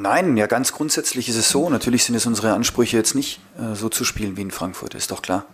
Nein, 0.00 0.36
ja, 0.36 0.46
ganz 0.46 0.72
grundsätzlich 0.72 1.28
ist 1.28 1.36
es 1.36 1.48
so. 1.48 1.70
Natürlich 1.70 2.04
sind 2.04 2.14
es 2.14 2.26
unsere 2.26 2.52
Ansprüche 2.52 2.96
jetzt 2.96 3.14
nicht 3.14 3.40
äh, 3.58 3.74
so 3.74 3.88
zu 3.88 4.04
spielen 4.04 4.36
wie 4.36 4.42
in 4.42 4.50
Frankfurt, 4.50 4.94
ist 4.94 5.10
doch 5.10 5.22
klar. 5.22 5.44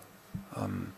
Ähm, 0.55 0.93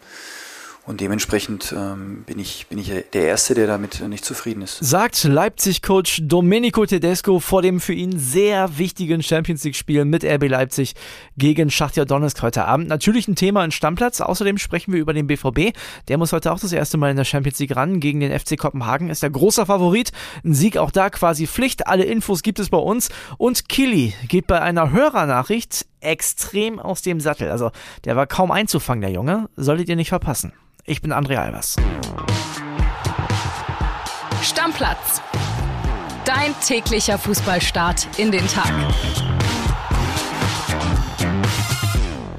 und 0.88 1.02
dementsprechend 1.02 1.76
ähm, 1.78 2.24
bin, 2.26 2.40
ich, 2.40 2.68
bin 2.68 2.80
ich 2.80 2.92
der 3.12 3.28
Erste, 3.28 3.54
der 3.54 3.68
damit 3.68 4.02
nicht 4.08 4.24
zufrieden 4.24 4.62
ist. 4.62 4.78
Sagt 4.80 5.22
Leipzig-Coach 5.26 6.22
Domenico 6.24 6.86
Tedesco 6.86 7.42
vor 7.42 7.62
dem 7.62 7.82
für 7.82 7.92
ihn 7.94 8.18
sehr 8.18 8.78
wichtigen 8.78 9.22
Champions 9.22 9.66
League-Spiel 9.66 10.06
mit 10.06 10.24
RB 10.24 10.48
Leipzig 10.48 10.96
gegen 11.36 11.70
Schachtja 11.70 12.06
Donetsk 12.06 12.42
heute 12.42 12.66
Abend. 12.66 12.88
Natürlich 12.88 13.28
ein 13.28 13.36
Thema 13.36 13.66
in 13.66 13.72
Stammplatz. 13.72 14.22
Außerdem 14.22 14.58
sprechen 14.58 14.94
wir 14.94 15.02
über 15.02 15.14
den 15.14 15.28
BVB. 15.28 15.76
Der 16.08 16.18
muss 16.18 16.32
heute 16.32 16.54
auch 16.54 16.60
das 16.60 16.72
erste 16.72 16.98
Mal 16.98 17.12
in 17.12 17.18
der 17.18 17.26
Champions 17.26 17.60
League 17.60 17.76
ran. 17.76 18.00
Gegen 18.00 18.22
den 18.22 18.38
FC 18.38 18.58
Kopenhagen 18.58 19.10
ist 19.10 19.24
der 19.24 19.30
großer 19.30 19.66
Favorit. 19.66 20.14
Ein 20.46 20.54
Sieg 20.54 20.78
auch 20.78 20.92
da 20.92 21.10
quasi 21.10 21.48
Pflicht. 21.48 21.88
Alle 21.88 22.06
Infos 22.06 22.44
gibt 22.44 22.60
es 22.60 22.70
bei 22.70 22.78
uns. 22.78 23.10
Und 23.38 23.68
Killy 23.68 24.14
geht 24.30 24.48
bei 24.48 24.62
einer 24.62 24.92
Hörernachricht 24.92 25.86
extrem 26.00 26.80
aus 26.80 27.02
dem 27.02 27.20
Sattel. 27.20 27.52
Also 27.52 27.72
der 28.06 28.16
war 28.16 28.28
kaum 28.28 28.52
einzufangen, 28.52 29.02
der 29.02 29.12
Junge. 29.12 29.50
Solltet 29.56 29.90
ihr 29.90 29.96
nicht 29.96 30.10
verpassen. 30.10 30.54
Ich 30.86 31.02
bin 31.02 31.12
André 31.12 31.38
Albers. 31.38 31.76
Stammplatz. 34.42 35.22
Dein 36.26 36.54
täglicher 36.66 37.18
Fußballstart 37.18 38.08
in 38.18 38.32
den 38.32 38.48
Tag. 38.48 38.72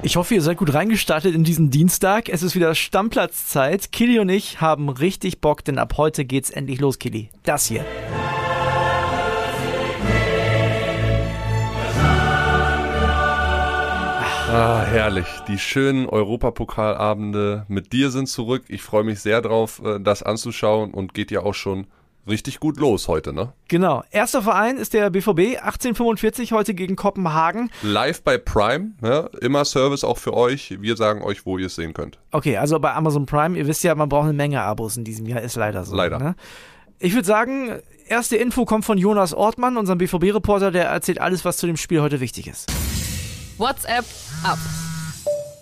Ich 0.01 0.15
hoffe, 0.15 0.33
ihr 0.33 0.41
seid 0.41 0.57
gut 0.57 0.73
reingestartet 0.73 1.35
in 1.35 1.43
diesen 1.43 1.71
Dienstag. 1.71 2.29
Es 2.29 2.41
ist 2.41 2.55
wieder 2.55 2.73
Stammplatzzeit. 2.73 3.91
Killy 3.91 4.19
und 4.19 4.29
ich 4.29 4.61
haben 4.61 4.89
richtig 4.89 5.41
Bock, 5.41 5.63
denn 5.63 5.77
ab 5.77 5.95
heute 5.97 6.23
geht's 6.23 6.49
endlich 6.49 6.79
los, 6.79 6.99
Killy. 6.99 7.29
Das 7.43 7.65
hier. 7.65 7.85
Ah, 14.51 14.81
herrlich. 14.81 15.27
Die 15.47 15.59
schönen 15.59 16.07
Europapokalabende 16.07 17.65
mit 17.67 17.93
dir 17.93 18.09
sind 18.09 18.27
zurück. 18.27 18.63
Ich 18.67 18.81
freue 18.81 19.03
mich 19.03 19.19
sehr 19.19 19.43
drauf, 19.43 19.79
äh, 19.85 19.99
das 19.99 20.23
anzuschauen 20.23 20.91
und 20.91 21.13
geht 21.13 21.29
ja 21.29 21.41
auch 21.41 21.53
schon 21.53 21.85
richtig 22.27 22.59
gut 22.59 22.79
los 22.79 23.07
heute, 23.07 23.31
ne? 23.31 23.53
Genau. 23.67 24.03
Erster 24.09 24.41
Verein 24.41 24.77
ist 24.77 24.95
der 24.95 25.11
BVB 25.11 25.59
1845 25.61 26.51
heute 26.51 26.73
gegen 26.73 26.95
Kopenhagen. 26.95 27.69
Live 27.83 28.23
bei 28.23 28.39
Prime, 28.39 28.93
ne? 29.01 29.29
immer 29.39 29.65
Service 29.65 30.03
auch 30.03 30.17
für 30.17 30.33
euch. 30.33 30.77
Wir 30.81 30.97
sagen 30.97 31.21
euch, 31.21 31.45
wo 31.45 31.59
ihr 31.59 31.67
es 31.67 31.75
sehen 31.75 31.93
könnt. 31.93 32.17
Okay, 32.31 32.57
also 32.57 32.79
bei 32.79 32.91
Amazon 32.95 33.27
Prime, 33.27 33.55
ihr 33.55 33.67
wisst 33.67 33.83
ja, 33.83 33.93
man 33.93 34.09
braucht 34.09 34.23
eine 34.23 34.33
Menge 34.33 34.63
Abos 34.63 34.97
in 34.97 35.03
diesem 35.03 35.27
Jahr, 35.27 35.41
ist 35.41 35.57
leider 35.57 35.83
so. 35.83 35.95
Leider. 35.95 36.17
Ne? 36.17 36.35
Ich 36.97 37.13
würde 37.13 37.27
sagen, 37.27 37.79
erste 38.07 38.35
Info 38.35 38.65
kommt 38.65 38.83
von 38.83 38.97
Jonas 38.97 39.35
Ortmann, 39.35 39.77
unserem 39.77 39.99
BVB-Reporter, 39.99 40.71
der 40.71 40.85
erzählt 40.85 41.21
alles, 41.21 41.45
was 41.45 41.57
zu 41.57 41.67
dem 41.67 41.77
Spiel 41.77 42.01
heute 42.01 42.19
wichtig 42.19 42.47
ist. 42.47 42.65
WhatsApp 43.59 44.05
ab. 44.43 44.57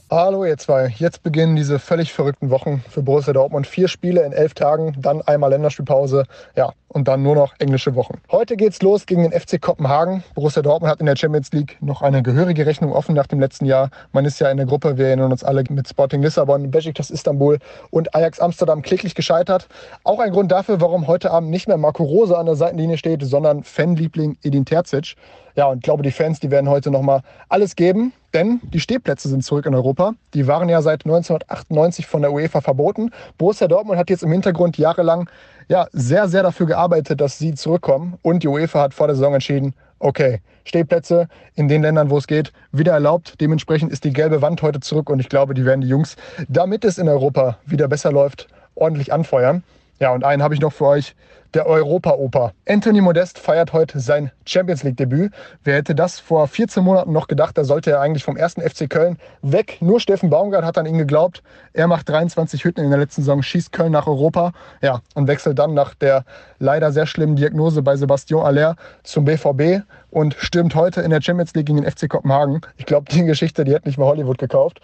Hallo 0.10 0.46
ihr 0.46 0.58
zwei. 0.58 0.88
Jetzt 0.98 1.22
beginnen 1.22 1.58
diese 1.58 1.80
völlig 1.80 2.14
verrückten 2.14 2.50
Wochen 2.50 2.82
für 2.90 3.02
Borussia 3.02 3.34
Dortmund. 3.34 3.68
Vier 3.68 3.90
Spiele 3.90 4.24
in 4.24 4.32
elf 4.32 4.54
Tagen, 4.54 4.96
dann 4.98 5.22
einmal 5.22 5.50
Länderspielpause, 5.50 6.24
ja, 6.56 6.72
und 6.88 7.10
dann 7.10 7.24
nur 7.24 7.36
noch 7.36 7.54
englische 7.60 7.94
Wochen. 7.94 8.22
Heute 8.32 8.56
geht's 8.56 8.82
los 8.82 9.06
gegen 9.06 9.30
den 9.30 9.38
FC 9.38 9.62
Kopenhagen. 9.62 10.24
Borussia 10.34 10.62
Dortmund 10.62 10.90
hat 10.90 11.02
in 11.02 11.08
der 11.08 11.18
Champions 11.18 11.52
League 11.52 11.76
noch 11.82 12.02
eine 12.02 12.24
gehörige 12.24 12.66
Rechnung 12.66 12.94
offen 12.94 13.16
nach 13.16 13.28
dem 13.28 13.42
letzten 13.42 13.66
Jahr. 13.66 13.90
Man 14.14 14.24
ist 14.24 14.40
ja 14.40 14.50
in 14.50 14.56
der 14.56 14.66
Gruppe, 14.66 14.98
wir 14.98 15.08
erinnern 15.08 15.34
uns 15.34 15.44
alle, 15.44 15.66
mit 15.70 15.90
Sporting 15.90 16.22
Lissabon, 16.22 16.72
Besiktas 16.72 17.10
Istanbul 17.10 17.60
und 17.90 18.16
Ajax 18.16 18.40
Amsterdam 18.40 18.84
kläglich 18.84 19.14
gescheitert. 19.14 19.68
Auch 20.06 20.20
ein 20.20 20.32
Grund 20.32 20.54
dafür, 20.54 20.80
warum 20.80 21.08
heute 21.08 21.32
Abend 21.32 21.50
nicht 21.50 21.68
mehr 21.68 21.78
Marco 21.78 22.04
Rose 22.04 22.38
an 22.38 22.46
der 22.46 22.56
Seitenlinie 22.56 22.98
steht, 22.98 23.24
sondern 23.24 23.64
Fanliebling 23.64 24.38
Edin 24.42 24.64
Terzic. 24.64 25.16
Ja, 25.58 25.66
und 25.66 25.78
ich 25.78 25.84
glaube, 25.84 26.04
die 26.04 26.12
Fans, 26.12 26.40
die 26.40 26.52
werden 26.52 26.70
heute 26.70 26.92
nochmal 26.92 27.22
alles 27.50 27.76
geben, 27.76 28.14
denn 28.36 28.62
die 28.62 28.80
Stehplätze 28.80 29.28
sind 29.28 29.44
zurück 29.44 29.66
in 29.66 29.74
Europa. 29.74 30.14
Die 30.36 30.46
waren 30.46 30.70
ja 30.70 30.84
seit 30.84 31.04
1998 31.04 32.06
von 32.06 32.22
der 32.22 32.32
UEFA 32.32 32.62
verboten. 32.62 33.10
Borussia 33.40 33.68
Dortmund 33.68 33.98
hat 33.98 34.12
jetzt 34.12 34.22
im 34.22 34.32
Hintergrund 34.32 34.78
jahrelang 34.78 35.28
ja, 35.68 35.88
sehr, 35.92 36.28
sehr 36.28 36.44
dafür 36.44 36.68
gearbeitet, 36.68 37.20
dass 37.20 37.40
sie 37.40 37.56
zurückkommen. 37.56 38.20
Und 38.22 38.44
die 38.44 38.48
UEFA 38.48 38.82
hat 38.82 38.94
vor 38.94 39.08
der 39.08 39.16
Saison 39.16 39.34
entschieden, 39.34 39.74
okay, 39.98 40.42
Stehplätze 40.64 41.28
in 41.56 41.68
den 41.68 41.82
Ländern, 41.82 42.12
wo 42.12 42.20
es 42.20 42.28
geht, 42.28 42.54
wieder 42.72 42.94
erlaubt. 42.94 43.42
Dementsprechend 43.42 43.92
ist 43.92 44.04
die 44.04 44.14
gelbe 44.14 44.44
Wand 44.44 44.62
heute 44.62 44.80
zurück 44.80 45.10
und 45.10 45.20
ich 45.20 45.28
glaube, 45.28 45.56
die 45.56 45.66
werden 45.66 45.82
die 45.82 45.88
Jungs, 45.88 46.18
damit 46.48 46.86
es 46.86 47.00
in 47.00 47.10
Europa 47.10 47.58
wieder 47.66 47.88
besser 47.88 48.12
läuft, 48.12 48.48
ordentlich 48.76 49.12
anfeuern. 49.12 49.64
Ja, 50.00 50.12
und 50.12 50.24
einen 50.24 50.44
habe 50.44 50.54
ich 50.54 50.62
noch 50.62 50.74
für 50.74 50.86
euch 50.86 51.16
der 51.54 51.66
Europa-Oper. 51.66 52.54
Anthony 52.68 53.02
Modest 53.02 53.40
feiert 53.40 53.74
heute 53.74 54.00
sein 54.00 54.32
Champions 54.46 54.84
League-Debüt. 54.84 55.32
Wer 55.64 55.76
hätte 55.76 55.96
das 55.96 56.20
vor 56.20 56.48
14 56.48 56.84
Monaten 56.84 57.14
noch 57.14 57.28
gedacht? 57.28 57.58
Da 57.58 57.64
sollte 57.64 57.92
er 57.92 58.02
eigentlich 58.02 58.24
vom 58.24 58.38
ersten 58.38 58.62
FC 58.62 58.90
Köln 58.90 59.18
weg. 59.42 59.78
Nur 59.80 60.00
Steffen 60.00 60.30
Baumgart 60.30 60.66
hat 60.66 60.78
an 60.78 60.86
ihn 60.86 60.98
geglaubt. 60.98 61.42
Er 61.74 61.88
macht 61.88 62.10
23 62.10 62.64
Hütten 62.64 62.84
in 62.84 62.92
der 62.92 63.00
letzten 63.00 63.22
Saison, 63.22 63.42
schießt 63.42 63.72
Köln 63.72 63.92
nach 63.92 64.08
Europa. 64.08 64.52
Ja, 64.82 65.02
und 65.16 65.28
wechselt 65.28 65.58
dann 65.58 65.74
nach 65.74 65.96
der 65.96 66.26
leider 66.60 66.92
sehr 66.92 67.08
schlimmen 67.08 67.36
Diagnose 67.36 67.82
bei 67.82 67.96
Sebastian 67.96 68.46
Aller 68.46 68.76
zum 69.04 69.26
BVB 69.26 69.84
und 70.12 70.36
stürmt 70.38 70.76
heute 70.76 71.02
in 71.02 71.10
der 71.10 71.22
Champions 71.22 71.56
League 71.56 71.68
gegen 71.68 71.82
den 71.82 71.90
FC 71.90 72.08
Kopenhagen. 72.08 72.62
Ich 72.76 72.86
glaube, 72.86 73.12
die 73.12 73.24
Geschichte, 73.24 73.64
die 73.64 73.74
hätte 73.74 73.88
nicht 73.88 73.98
mal 73.98 74.06
Hollywood 74.06 74.38
gekauft. 74.38 74.82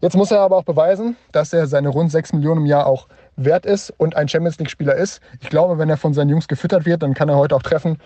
Jetzt 0.00 0.16
muss 0.16 0.30
er 0.30 0.40
aber 0.40 0.56
auch 0.56 0.64
beweisen, 0.64 1.16
dass 1.32 1.52
er 1.52 1.66
seine 1.66 1.88
rund 1.88 2.12
6 2.12 2.32
Millionen 2.34 2.60
im 2.60 2.66
Jahr 2.66 2.86
auch 2.86 3.08
wert 3.38 3.64
ist 3.64 3.92
und 3.96 4.16
ein 4.16 4.28
Champions 4.28 4.58
League-Spieler 4.58 4.94
ist. 4.94 5.20
Ich 5.40 5.48
glaube, 5.48 5.78
wenn 5.78 5.88
er 5.88 5.96
von 5.96 6.12
seinen 6.12 6.28
Jungs 6.28 6.48
gefüttert 6.48 6.84
wird, 6.84 7.02
dann 7.02 7.14
kann 7.14 7.28
er 7.28 7.36
heute 7.36 7.56
auch 7.56 7.62
treffen 7.62 7.98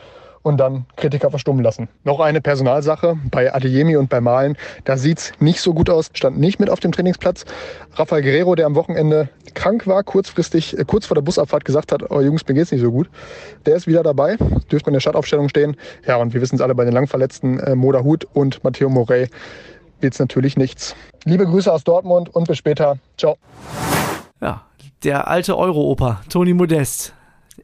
und 0.43 0.59
dann 0.59 0.87
Kritiker 0.97 1.31
verstummen 1.31 1.63
lassen. 1.63 1.89
Noch 2.05 2.21
eine 2.21 2.41
Personalsache 2.41 3.17
bei 3.31 3.55
Adeyemi 3.55 3.97
und 3.97 4.11
bei 4.11 4.21
Malen. 4.21 4.57
Da 4.85 4.97
sieht 4.97 5.19
es 5.19 5.33
nicht 5.39 5.61
so 5.61 5.73
gut 5.73 5.89
aus, 5.89 6.11
stand 6.13 6.39
nicht 6.39 6.61
mit 6.61 6.69
auf 6.69 6.81
dem 6.81 6.93
Trainingsplatz. 6.93 7.45
Rafael 7.95 8.23
Guerrero, 8.23 8.55
der 8.55 8.67
am 8.67 8.75
Wochenende 8.75 9.29
krank 9.55 9.87
war, 9.87 10.03
kurzfristig, 10.03 10.79
äh, 10.79 10.85
kurz 10.85 11.07
vor 11.07 11.15
der 11.15 11.23
Busabfahrt 11.23 11.65
gesagt 11.65 11.93
hat, 11.93 12.11
oh 12.11 12.21
Jungs, 12.21 12.47
mir 12.47 12.55
geht's 12.55 12.73
nicht 12.73 12.81
so 12.81 12.91
gut. 12.91 13.09
Der 13.67 13.77
ist 13.77 13.87
wieder 13.87 14.03
dabei, 14.03 14.37
dürfte 14.71 14.91
in 14.91 14.95
der 14.95 15.01
Startaufstellung 15.01 15.49
stehen. 15.49 15.77
Ja, 16.07 16.17
und 16.17 16.35
wir 16.35 16.41
wissen 16.41 16.57
es 16.57 16.61
alle 16.61 16.75
bei 16.75 16.85
den 16.85 16.93
Langverletzten, 16.93 17.61
äh, 17.61 17.75
Moda 17.75 18.03
Hut 18.03 18.27
und 18.33 18.63
Matteo 18.65 18.89
Morey 18.89 19.29
wird 20.01 20.15
es 20.15 20.19
natürlich 20.19 20.57
nichts. 20.57 20.97
Liebe 21.25 21.47
Grüße 21.47 21.73
aus 21.73 21.85
Dortmund 21.85 22.35
und 22.35 22.49
bis 22.49 22.59
später. 22.59 22.99
Ciao. 23.17 23.37
Ja, 24.43 24.67
der 25.05 25.29
alte 25.29 25.57
Euro-Oper, 25.57 26.21
Toni 26.29 26.53
Modest. 26.53 27.15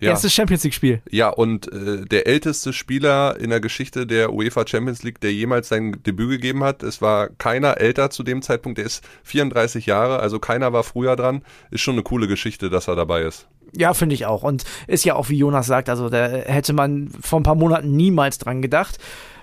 Ja. 0.00 0.10
Erstes 0.10 0.32
Champions 0.32 0.62
League-Spiel. 0.62 1.02
Ja, 1.10 1.28
und 1.28 1.72
äh, 1.72 2.04
der 2.04 2.28
älteste 2.28 2.72
Spieler 2.72 3.36
in 3.40 3.50
der 3.50 3.58
Geschichte 3.58 4.06
der 4.06 4.32
UEFA 4.32 4.64
Champions 4.64 5.02
League, 5.02 5.20
der 5.20 5.32
jemals 5.32 5.68
sein 5.68 6.00
Debüt 6.06 6.30
gegeben 6.30 6.62
hat. 6.62 6.84
Es 6.84 7.02
war 7.02 7.30
keiner 7.30 7.78
älter 7.78 8.10
zu 8.10 8.22
dem 8.22 8.42
Zeitpunkt, 8.42 8.78
der 8.78 8.84
ist 8.84 9.04
34 9.24 9.86
Jahre, 9.86 10.20
also 10.20 10.38
keiner 10.38 10.72
war 10.72 10.84
früher 10.84 11.16
dran. 11.16 11.42
Ist 11.72 11.80
schon 11.80 11.94
eine 11.94 12.04
coole 12.04 12.28
Geschichte, 12.28 12.70
dass 12.70 12.86
er 12.86 12.94
dabei 12.94 13.22
ist. 13.22 13.48
Ja, 13.76 13.92
finde 13.92 14.14
ich 14.14 14.26
auch. 14.26 14.44
Und 14.44 14.64
ist 14.86 15.04
ja 15.04 15.16
auch, 15.16 15.30
wie 15.30 15.38
Jonas 15.38 15.66
sagt, 15.66 15.88
also 15.88 16.08
da 16.08 16.28
hätte 16.28 16.74
man 16.74 17.10
vor 17.20 17.40
ein 17.40 17.44
paar 17.44 17.56
Monaten 17.56 17.96
niemals 17.96 18.38
dran 18.38 18.62
gedacht. 18.62 18.98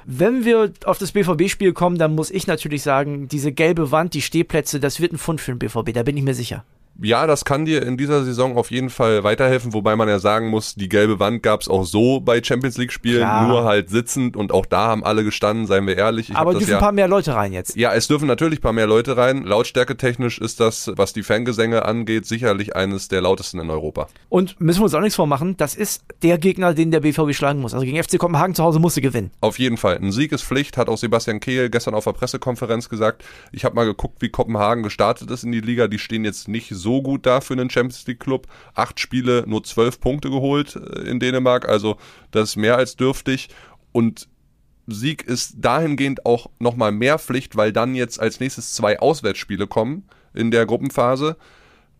Wenn 0.06 0.46
wir 0.46 0.72
auf 0.85 1.00
das 1.00 1.12
BVB-Spiel 1.12 1.73
kommen, 1.73 1.97
dann 1.97 2.16
muss 2.16 2.31
ich 2.31 2.47
natürlich 2.47 2.84
sagen, 2.84 3.28
diese 3.28 3.52
gelbe 3.52 3.91
Wand, 3.91 4.13
die 4.13 4.22
Stehplätze, 4.22 4.79
das 4.79 5.02
wird 5.02 5.12
ein 5.12 5.17
Fund 5.17 5.41
für 5.41 5.52
den 5.52 5.59
BVB, 5.59 5.91
da 5.94 6.03
bin 6.03 6.16
ich 6.16 6.23
mir 6.23 6.35
sicher 6.35 6.63
ja, 7.01 7.28
das 7.28 7.44
kann 7.44 7.66
dir 7.66 7.83
in 7.83 7.97
dieser 7.97 8.23
Saison 8.23 8.57
auf 8.57 8.72
jeden 8.72 8.89
Fall 8.89 9.23
weiterhelfen, 9.23 9.73
wobei 9.73 9.95
man 9.95 10.07
ja 10.07 10.19
sagen 10.19 10.47
muss, 10.47 10.75
die 10.75 10.88
gelbe 10.88 11.19
Wand 11.19 11.44
gab's 11.44 11.67
auch 11.67 11.83
so 11.83 12.22
bei 12.22 12.41
Champions 12.41 12.78
League 12.78 12.91
Spielen, 12.91 13.19
Klar. 13.19 13.47
nur 13.47 13.63
halt 13.66 13.89
sitzend 13.89 14.38
und 14.38 14.51
auch 14.53 14.66
da 14.66 14.88
haben 14.88 15.03
alle 15.03 15.23
gestanden, 15.23 15.67
seien 15.67 15.85
wir 15.88 15.97
ehrlich. 15.97 16.29
Ich 16.29 16.35
Aber 16.35 16.53
dürfen 16.53 16.69
ja, 16.69 16.78
ein 16.78 16.81
paar 16.81 16.91
mehr 16.94 17.07
Leute 17.07 17.35
rein 17.35 17.51
jetzt. 17.51 17.75
Ja, 17.75 17.94
es 17.94 18.07
dürfen 18.07 18.28
natürlich 18.28 18.59
ein 18.59 18.61
paar 18.61 18.73
mehr 18.73 18.88
Leute 18.88 19.17
rein. 19.17 19.44
Lautstärke 19.44 19.97
technisch 19.97 20.39
ist 20.39 20.59
das, 20.59 20.91
was 20.95 21.11
die 21.11 21.23
Fangesänge 21.23 21.84
angeht, 21.84 22.25
sicherlich 22.25 22.75
eines 22.75 23.09
der 23.09 23.22
lautesten 23.22 23.59
in 23.59 23.69
Europa. 23.69 24.07
Und 24.29 24.59
müssen 24.61 24.79
wir 24.79 24.85
uns 24.85 24.94
auch 24.94 25.01
nichts 25.01 25.16
vormachen, 25.16 25.57
das 25.57 25.75
ist 25.75 26.05
der 26.23 26.38
Gegner, 26.38 26.73
den 26.73 26.91
der 26.91 27.01
BVB 27.01 27.34
schlagen 27.34 27.59
muss. 27.59 27.73
Also 27.73 27.85
gegen 27.85 28.01
FC 28.01 28.17
Kopenhagen 28.17 28.55
zu 28.55 28.63
Hause 28.63 28.79
musste 28.79 29.01
gewinnen. 29.01 29.31
Auf 29.41 29.59
jeden 29.59 29.78
Fall. 29.78 29.97
Ein 29.97 30.13
Sieg 30.13 30.31
ist 30.31 30.44
Pflicht, 30.44 30.78
hat 30.78 30.87
auch 30.87 30.97
Sebastian 30.97 31.41
Kehl 31.41 31.69
gestern 31.69 31.93
auf 31.93 32.05
der 32.05 32.14
Pressekonferenz 32.14 32.87
gesagt. 32.87 33.23
Ich 33.52 33.66
habe 33.66 33.75
mal 33.75 33.85
geguckt, 33.85 34.22
wie 34.22 34.29
Kopenhagen 34.29 34.84
gestartet 34.84 35.29
ist 35.29 35.43
in 35.43 35.52
die 35.52 35.61
Liga. 35.61 35.87
Die 35.87 35.99
stehen 35.99 36.23
jetzt 36.23 36.47
nicht 36.47 36.69
so 36.69 36.84
gut 37.02 37.26
da 37.26 37.41
für 37.41 37.53
einen 37.53 37.66
einen 37.66 37.70
Champions 37.70 38.08
League 38.08 38.20
Club. 38.20 38.47
Acht 38.73 38.99
Spiele, 38.99 39.43
nur 39.47 39.64
zwölf 39.64 39.99
Punkte 39.99 40.29
geholt 40.29 40.76
äh, 40.76 41.09
in 41.09 41.20
Dänemark. 41.20 41.67
Also 41.67 41.97
das 42.32 42.49
ist 42.49 42.55
mehr 42.55 42.78
als 42.78 42.96
dürftig. 42.96 43.49
Und 43.91 44.28
Sieg 44.87 45.23
ist 45.23 45.55
dahingehend 45.58 46.26
auch 46.26 46.47
nochmal 46.59 46.91
mehr 46.91 47.17
Pflicht, 47.17 47.55
weil 47.55 47.72
dann 47.73 47.96
jetzt 47.96 48.20
als 48.20 48.40
nächstes 48.40 48.73
zwei 48.73 48.99
Auswärtsspiele 48.99 49.67
kommen 49.67 50.03
in 50.34 50.52
der 50.52 50.66
Gruppenphase. 50.66 51.37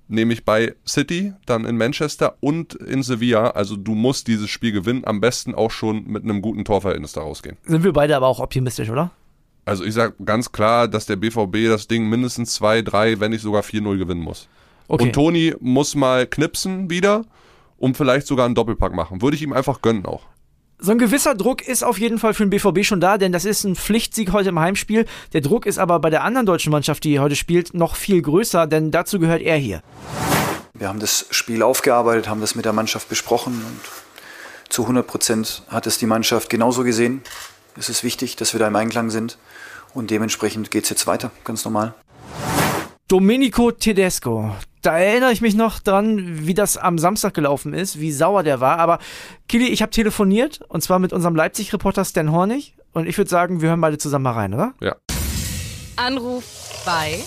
Nämlich 0.08 0.46
bei 0.46 0.76
City, 0.88 1.34
dann 1.48 1.66
in 1.66 1.78
Manchester 1.78 2.38
und 2.40 2.76
in 2.76 3.02
Sevilla. 3.02 3.50
Also 3.52 3.76
du 3.76 3.96
musst 3.96 4.28
dieses 4.28 4.52
Spiel 4.52 4.72
gewinnen, 4.72 5.02
am 5.04 5.20
besten 5.20 5.56
auch 5.56 5.72
schon 5.72 6.06
mit 6.06 6.24
einem 6.24 6.44
guten 6.44 6.64
Torverhältnis 6.64 7.14
daraus 7.14 7.42
gehen. 7.42 7.58
Sind 7.66 7.84
wir 7.84 7.94
beide 7.94 8.16
aber 8.16 8.28
auch 8.28 8.40
optimistisch, 8.40 8.92
oder? 8.92 9.10
Also 9.66 9.84
ich 9.84 9.96
sage 9.96 10.14
ganz 10.24 10.52
klar, 10.52 10.88
dass 10.88 11.08
der 11.08 11.16
BVB 11.16 11.70
das 11.70 11.88
Ding 11.88 12.08
mindestens 12.08 12.54
2, 12.54 12.84
3, 12.84 13.20
wenn 13.20 13.32
nicht 13.32 13.42
sogar 13.42 13.64
4-0 13.64 13.98
gewinnen 13.98 14.22
muss. 14.22 14.48
Okay. 14.88 15.06
Und 15.06 15.14
Toni 15.14 15.56
muss 15.60 15.96
mal 15.96 16.28
knipsen 16.28 16.90
wieder 16.90 17.26
und 17.78 17.98
vielleicht 17.98 18.28
sogar 18.28 18.46
einen 18.46 18.56
Doppelpack 18.56 18.94
machen. 18.94 19.22
Würde 19.22 19.36
ich 19.36 19.42
ihm 19.42 19.54
einfach 19.54 19.82
gönnen 19.82 20.06
auch. 20.06 20.22
So 20.78 20.92
ein 20.92 20.98
gewisser 20.98 21.36
Druck 21.36 21.66
ist 21.66 21.84
auf 21.84 22.00
jeden 22.00 22.20
Fall 22.20 22.34
für 22.34 22.46
den 22.46 22.50
BVB 22.50 22.84
schon 22.84 23.00
da, 23.00 23.18
denn 23.18 23.32
das 23.32 23.46
ist 23.46 23.64
ein 23.64 23.76
Pflichtsieg 23.76 24.34
heute 24.34 24.50
im 24.50 24.60
Heimspiel. 24.60 25.06
Der 25.32 25.40
Druck 25.42 25.66
ist 25.66 25.78
aber 25.78 26.00
bei 26.00 26.10
der 26.10 26.24
anderen 26.24 26.46
deutschen 26.46 26.72
Mannschaft, 26.72 27.06
die 27.06 27.20
heute 27.20 27.38
spielt, 27.38 27.74
noch 27.74 27.96
viel 27.96 28.22
größer, 28.22 28.68
denn 28.68 28.92
dazu 28.92 29.18
gehört 29.18 29.42
er 29.42 29.56
hier. 29.56 29.82
Wir 30.74 30.90
haben 30.90 31.00
das 31.00 31.28
Spiel 31.30 31.64
aufgearbeitet, 31.64 32.28
haben 32.28 32.42
das 32.42 32.56
mit 32.56 32.66
der 32.66 32.74
Mannschaft 32.74 33.08
besprochen 33.08 33.54
und 33.54 33.80
zu 34.70 34.82
100 34.82 35.08
Prozent 35.08 35.64
hat 35.70 35.88
es 35.88 35.98
die 35.98 36.06
Mannschaft 36.08 36.50
genauso 36.50 36.84
gesehen. 36.84 37.22
Es 37.78 37.88
ist 37.88 38.04
wichtig, 38.04 38.36
dass 38.36 38.54
wir 38.54 38.60
da 38.60 38.68
im 38.68 38.76
Einklang 38.76 39.10
sind 39.10 39.38
und 39.94 40.12
dementsprechend 40.12 40.72
geht 40.72 40.84
es 40.84 40.90
jetzt 40.90 41.08
weiter, 41.08 41.32
ganz 41.46 41.64
normal. 41.64 41.94
Domenico 43.08 43.72
Tedesco. 43.72 44.54
Da 44.86 45.00
erinnere 45.00 45.32
ich 45.32 45.42
mich 45.42 45.56
noch 45.56 45.80
dran, 45.80 46.46
wie 46.46 46.54
das 46.54 46.78
am 46.78 47.00
Samstag 47.00 47.34
gelaufen 47.34 47.74
ist, 47.74 48.00
wie 48.00 48.12
sauer 48.12 48.44
der 48.44 48.60
war. 48.60 48.78
Aber 48.78 49.00
Kili, 49.48 49.70
ich 49.70 49.82
habe 49.82 49.90
telefoniert 49.90 50.60
und 50.68 50.82
zwar 50.82 51.00
mit 51.00 51.12
unserem 51.12 51.36
Leipzig-Reporter 51.36 52.06
Stan 52.06 52.32
Hornig. 52.32 52.76
Und 52.94 53.08
ich 53.08 53.18
würde 53.18 53.28
sagen, 53.28 53.62
wir 53.64 53.70
hören 53.70 53.82
beide 53.82 53.98
zusammen 53.98 54.26
mal 54.26 54.34
rein, 54.34 54.54
oder? 54.54 54.76
Ja. 54.82 54.96
Anruf 55.96 56.84
bei 56.86 57.18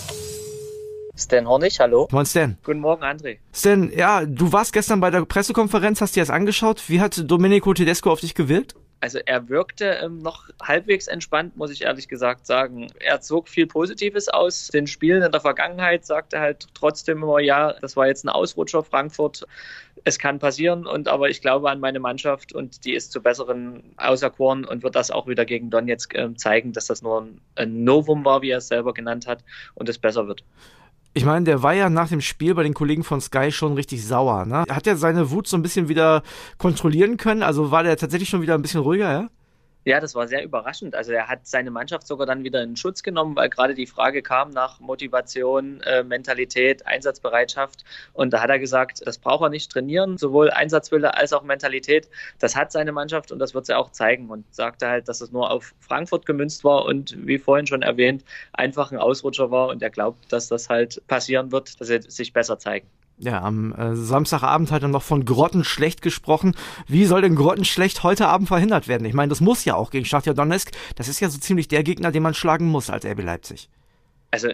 Stan 1.17 1.45
Hornig, 1.45 1.81
hallo. 1.81 2.07
Moin 2.13 2.25
Stan. 2.25 2.57
Guten 2.63 2.79
Morgen, 2.79 3.03
André. 3.03 3.39
Stan, 3.53 3.91
ja, 3.93 4.25
du 4.25 4.53
warst 4.53 4.71
gestern 4.71 5.01
bei 5.01 5.11
der 5.11 5.25
Pressekonferenz, 5.25 5.99
hast 5.99 6.15
dir 6.15 6.21
das 6.21 6.29
angeschaut. 6.29 6.83
Wie 6.87 7.01
hat 7.01 7.29
Domenico 7.29 7.73
Tedesco 7.73 8.09
auf 8.09 8.21
dich 8.21 8.35
gewirkt? 8.35 8.75
Also 9.01 9.19
er 9.25 9.47
wirkte 9.47 9.85
ähm, 10.03 10.19
noch 10.19 10.49
halbwegs 10.61 11.07
entspannt, 11.07 11.55
muss 11.55 11.71
ich 11.71 11.83
ehrlich 11.83 12.09
gesagt 12.09 12.45
sagen. 12.45 12.87
Er 12.99 13.21
zog 13.21 13.47
viel 13.47 13.65
Positives 13.65 14.27
aus 14.27 14.67
den 14.67 14.87
Spielen 14.87 15.23
in 15.23 15.31
der 15.31 15.39
Vergangenheit, 15.39 16.05
sagte 16.05 16.39
halt 16.39 16.67
trotzdem 16.73 17.23
immer, 17.23 17.39
ja, 17.39 17.73
das 17.79 17.95
war 17.95 18.07
jetzt 18.07 18.25
ein 18.25 18.29
Ausrutscher 18.29 18.83
Frankfurt. 18.83 19.47
Es 20.03 20.19
kann 20.19 20.39
passieren 20.39 20.85
und 20.85 21.07
aber 21.07 21.29
ich 21.29 21.41
glaube 21.41 21.69
an 21.69 21.79
meine 21.79 21.99
Mannschaft 21.99 22.53
und 22.53 22.85
die 22.85 22.93
ist 22.93 23.11
zu 23.11 23.21
besseren 23.21 23.83
auserkoren 23.97 24.65
und 24.65 24.83
wird 24.83 24.95
das 24.95 25.11
auch 25.11 25.27
wieder 25.27 25.45
gegen 25.45 25.69
Donetsk 25.69 26.15
äh, 26.15 26.33
zeigen, 26.35 26.73
dass 26.73 26.87
das 26.87 27.01
nur 27.01 27.21
ein, 27.21 27.41
ein 27.55 27.83
Novum 27.83 28.25
war, 28.25 28.41
wie 28.41 28.51
er 28.51 28.59
es 28.59 28.67
selber 28.67 28.93
genannt 28.93 29.27
hat 29.27 29.43
und 29.75 29.87
es 29.89 29.97
besser 29.97 30.27
wird. 30.27 30.43
Ich 31.13 31.25
meine, 31.25 31.45
der 31.45 31.63
war 31.63 31.73
ja 31.73 31.89
nach 31.89 32.09
dem 32.09 32.21
Spiel 32.21 32.53
bei 32.53 32.63
den 32.63 32.73
Kollegen 32.73 33.03
von 33.03 33.19
Sky 33.19 33.51
schon 33.51 33.73
richtig 33.73 34.05
sauer. 34.05 34.45
Ne? 34.45 34.63
Hat 34.69 34.87
er 34.87 34.95
seine 34.95 35.31
Wut 35.31 35.47
so 35.47 35.57
ein 35.57 35.63
bisschen 35.63 35.89
wieder 35.89 36.21
kontrollieren 36.57 37.17
können? 37.17 37.43
Also 37.43 37.71
war 37.71 37.83
der 37.83 37.97
tatsächlich 37.97 38.29
schon 38.29 38.41
wieder 38.41 38.53
ein 38.53 38.61
bisschen 38.61 38.81
ruhiger, 38.81 39.11
ja? 39.11 39.29
Ja, 39.85 40.01
das 40.01 40.13
war 40.13 40.27
sehr 40.27 40.43
überraschend. 40.43 40.93
Also 40.93 41.13
er 41.13 41.29
hat 41.29 41.47
seine 41.47 41.71
Mannschaft 41.71 42.05
sogar 42.05 42.27
dann 42.27 42.43
wieder 42.43 42.61
in 42.61 42.75
Schutz 42.75 43.01
genommen, 43.01 43.35
weil 43.37 43.49
gerade 43.49 43.73
die 43.73 43.87
Frage 43.87 44.21
kam 44.21 44.51
nach 44.51 44.79
Motivation, 44.81 45.81
äh, 45.81 46.03
Mentalität, 46.03 46.85
Einsatzbereitschaft. 46.85 47.85
Und 48.11 48.33
da 48.33 48.41
hat 48.41 48.49
er 48.49 48.59
gesagt, 48.59 49.01
das 49.05 49.17
braucht 49.17 49.41
er 49.43 49.49
nicht 49.49 49.71
trainieren, 49.71 50.17
sowohl 50.17 50.51
Einsatzwille 50.51 51.15
als 51.15 51.31
auch 51.31 51.43
Mentalität. 51.43 52.09
Das 52.39 52.57
hat 52.57 52.73
seine 52.73 52.91
Mannschaft 52.91 53.31
und 53.31 53.39
das 53.39 53.53
wird 53.53 53.65
sie 53.67 53.75
auch 53.77 53.91
zeigen. 53.91 54.29
Und 54.29 54.53
sagte 54.53 54.87
halt, 54.87 55.07
dass 55.07 55.21
es 55.21 55.31
nur 55.31 55.49
auf 55.49 55.73
Frankfurt 55.79 56.25
gemünzt 56.25 56.65
war 56.65 56.83
und 56.85 57.15
wie 57.25 57.37
vorhin 57.37 57.65
schon 57.65 57.81
erwähnt, 57.81 58.25
einfach 58.51 58.91
ein 58.91 58.97
Ausrutscher 58.97 59.49
war. 59.49 59.69
Und 59.69 59.81
er 59.81 59.89
glaubt, 59.89 60.31
dass 60.31 60.49
das 60.49 60.69
halt 60.69 61.01
passieren 61.07 61.53
wird, 61.53 61.79
dass 61.79 61.87
sie 61.87 62.01
sich 62.01 62.33
besser 62.33 62.59
zeigen. 62.59 62.87
Ja, 63.21 63.41
am 63.41 63.73
äh, 63.73 63.95
Samstagabend 63.95 64.71
hat 64.71 64.81
er 64.81 64.87
noch 64.87 65.03
von 65.03 65.25
Grottenschlecht 65.25 66.01
gesprochen. 66.01 66.55
Wie 66.87 67.03
soll 67.03 67.21
denn 67.21 67.35
Grottenschlecht 67.35 68.03
heute 68.03 68.27
Abend 68.27 68.47
verhindert 68.47 68.87
werden? 68.87 69.05
Ich 69.05 69.13
meine, 69.13 69.29
das 69.29 69.41
muss 69.41 69.65
ja 69.65 69.75
auch 69.75 69.91
gegen 69.91 70.05
Schachtja 70.05 70.33
Donetsk. 70.33 70.71
Das 70.95 71.09
ist 71.09 71.19
ja 71.19 71.29
so 71.29 71.37
ziemlich 71.37 71.67
der 71.67 71.83
Gegner, 71.83 72.13
den 72.13 72.23
man 72.23 72.33
schlagen 72.33 72.67
muss 72.67 72.89
als 72.89 73.05
RB 73.05 73.21
Leipzig. 73.21 73.69
Also 74.31 74.49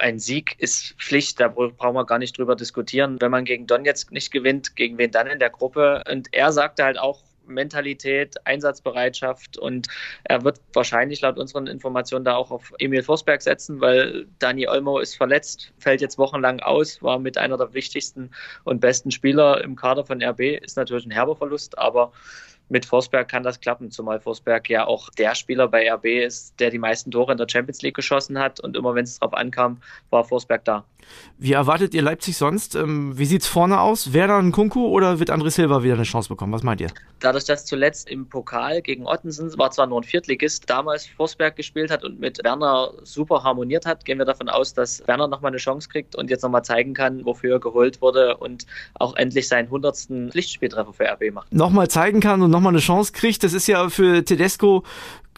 ein 0.00 0.18
Sieg 0.18 0.56
ist 0.58 0.94
Pflicht, 0.98 1.40
da 1.40 1.48
brauchen 1.48 1.94
wir 1.94 2.04
gar 2.04 2.18
nicht 2.18 2.36
drüber 2.36 2.54
diskutieren. 2.54 3.18
Wenn 3.20 3.30
man 3.30 3.44
gegen 3.44 3.66
Donetsk 3.66 4.12
nicht 4.12 4.30
gewinnt, 4.30 4.76
gegen 4.76 4.98
wen 4.98 5.10
dann 5.10 5.28
in 5.28 5.38
der 5.38 5.50
Gruppe? 5.50 6.02
Und 6.10 6.28
er 6.32 6.52
sagte 6.52 6.84
halt 6.84 6.98
auch, 6.98 7.22
Mentalität, 7.46 8.36
Einsatzbereitschaft 8.46 9.58
und 9.58 9.88
er 10.24 10.44
wird 10.44 10.60
wahrscheinlich 10.72 11.20
laut 11.20 11.38
unseren 11.38 11.66
Informationen 11.66 12.24
da 12.24 12.36
auch 12.36 12.50
auf 12.50 12.72
Emil 12.78 13.02
Forsberg 13.02 13.42
setzen, 13.42 13.80
weil 13.80 14.26
Dani 14.38 14.68
Olmo 14.68 14.98
ist 14.98 15.16
verletzt, 15.16 15.72
fällt 15.78 16.00
jetzt 16.00 16.18
wochenlang 16.18 16.60
aus, 16.60 17.02
war 17.02 17.18
mit 17.18 17.38
einer 17.38 17.56
der 17.56 17.74
wichtigsten 17.74 18.30
und 18.64 18.80
besten 18.80 19.10
Spieler 19.10 19.62
im 19.62 19.76
Kader 19.76 20.04
von 20.04 20.22
RB, 20.22 20.40
ist 20.62 20.76
natürlich 20.76 21.06
ein 21.06 21.10
herber 21.10 21.36
Verlust, 21.36 21.78
aber 21.78 22.12
mit 22.68 22.86
Forsberg 22.86 23.28
kann 23.28 23.42
das 23.42 23.60
klappen, 23.60 23.90
zumal 23.90 24.20
Forsberg 24.20 24.68
ja 24.68 24.86
auch 24.86 25.10
der 25.10 25.34
Spieler 25.34 25.68
bei 25.68 25.90
RB 25.92 26.06
ist, 26.24 26.58
der 26.58 26.70
die 26.70 26.78
meisten 26.78 27.10
Tore 27.10 27.32
in 27.32 27.38
der 27.38 27.48
Champions 27.48 27.82
League 27.82 27.94
geschossen 27.94 28.38
hat 28.38 28.60
und 28.60 28.76
immer 28.76 28.94
wenn 28.94 29.04
es 29.04 29.18
darauf 29.18 29.34
ankam, 29.34 29.78
war 30.10 30.24
Forsberg 30.24 30.64
da. 30.64 30.84
Wie 31.38 31.52
erwartet 31.52 31.94
ihr 31.94 32.02
Leipzig 32.02 32.36
sonst? 32.36 32.74
Ähm, 32.74 33.18
wie 33.18 33.24
sieht's 33.24 33.46
vorne 33.46 33.80
aus? 33.80 34.12
Werder 34.12 34.38
ein 34.38 34.52
Kunku 34.52 34.86
oder 34.86 35.18
wird 35.18 35.30
André 35.30 35.50
Silva 35.50 35.82
wieder 35.82 35.94
eine 35.94 36.04
Chance 36.04 36.28
bekommen? 36.28 36.52
Was 36.52 36.62
meint 36.62 36.80
ihr? 36.80 36.88
Dadurch, 37.20 37.44
dass 37.44 37.64
zuletzt 37.66 38.08
im 38.08 38.28
Pokal 38.28 38.82
gegen 38.82 39.06
Ottensen, 39.06 39.56
war 39.58 39.70
zwar 39.70 39.86
nur 39.86 40.00
ein 40.00 40.04
Viertligist, 40.04 40.68
damals 40.70 41.06
Forsberg 41.06 41.56
gespielt 41.56 41.90
hat 41.90 42.04
und 42.04 42.20
mit 42.20 42.42
Werner 42.44 42.92
super 43.02 43.42
harmoniert 43.42 43.86
hat, 43.86 44.04
gehen 44.04 44.18
wir 44.18 44.24
davon 44.24 44.48
aus, 44.48 44.74
dass 44.74 45.06
Werner 45.06 45.28
nochmal 45.28 45.50
eine 45.50 45.58
Chance 45.58 45.88
kriegt 45.88 46.14
und 46.16 46.30
jetzt 46.30 46.42
nochmal 46.42 46.64
zeigen 46.64 46.94
kann, 46.94 47.24
wofür 47.24 47.54
er 47.54 47.60
geholt 47.60 48.00
wurde 48.00 48.36
und 48.36 48.66
auch 48.94 49.16
endlich 49.16 49.48
seinen 49.48 49.70
hundertsten 49.70 50.30
Pflichtspieltreffer 50.30 50.92
für 50.92 51.04
RB 51.04 51.32
macht. 51.32 51.52
Nochmal 51.52 51.88
zeigen 51.88 52.20
kann 52.20 52.42
und 52.42 52.50
nochmal 52.50 52.61
eine 52.70 52.78
Chance 52.78 53.12
kriegt, 53.12 53.42
das 53.44 53.52
ist 53.52 53.66
ja 53.66 53.88
für 53.88 54.24
Tedesco 54.24 54.84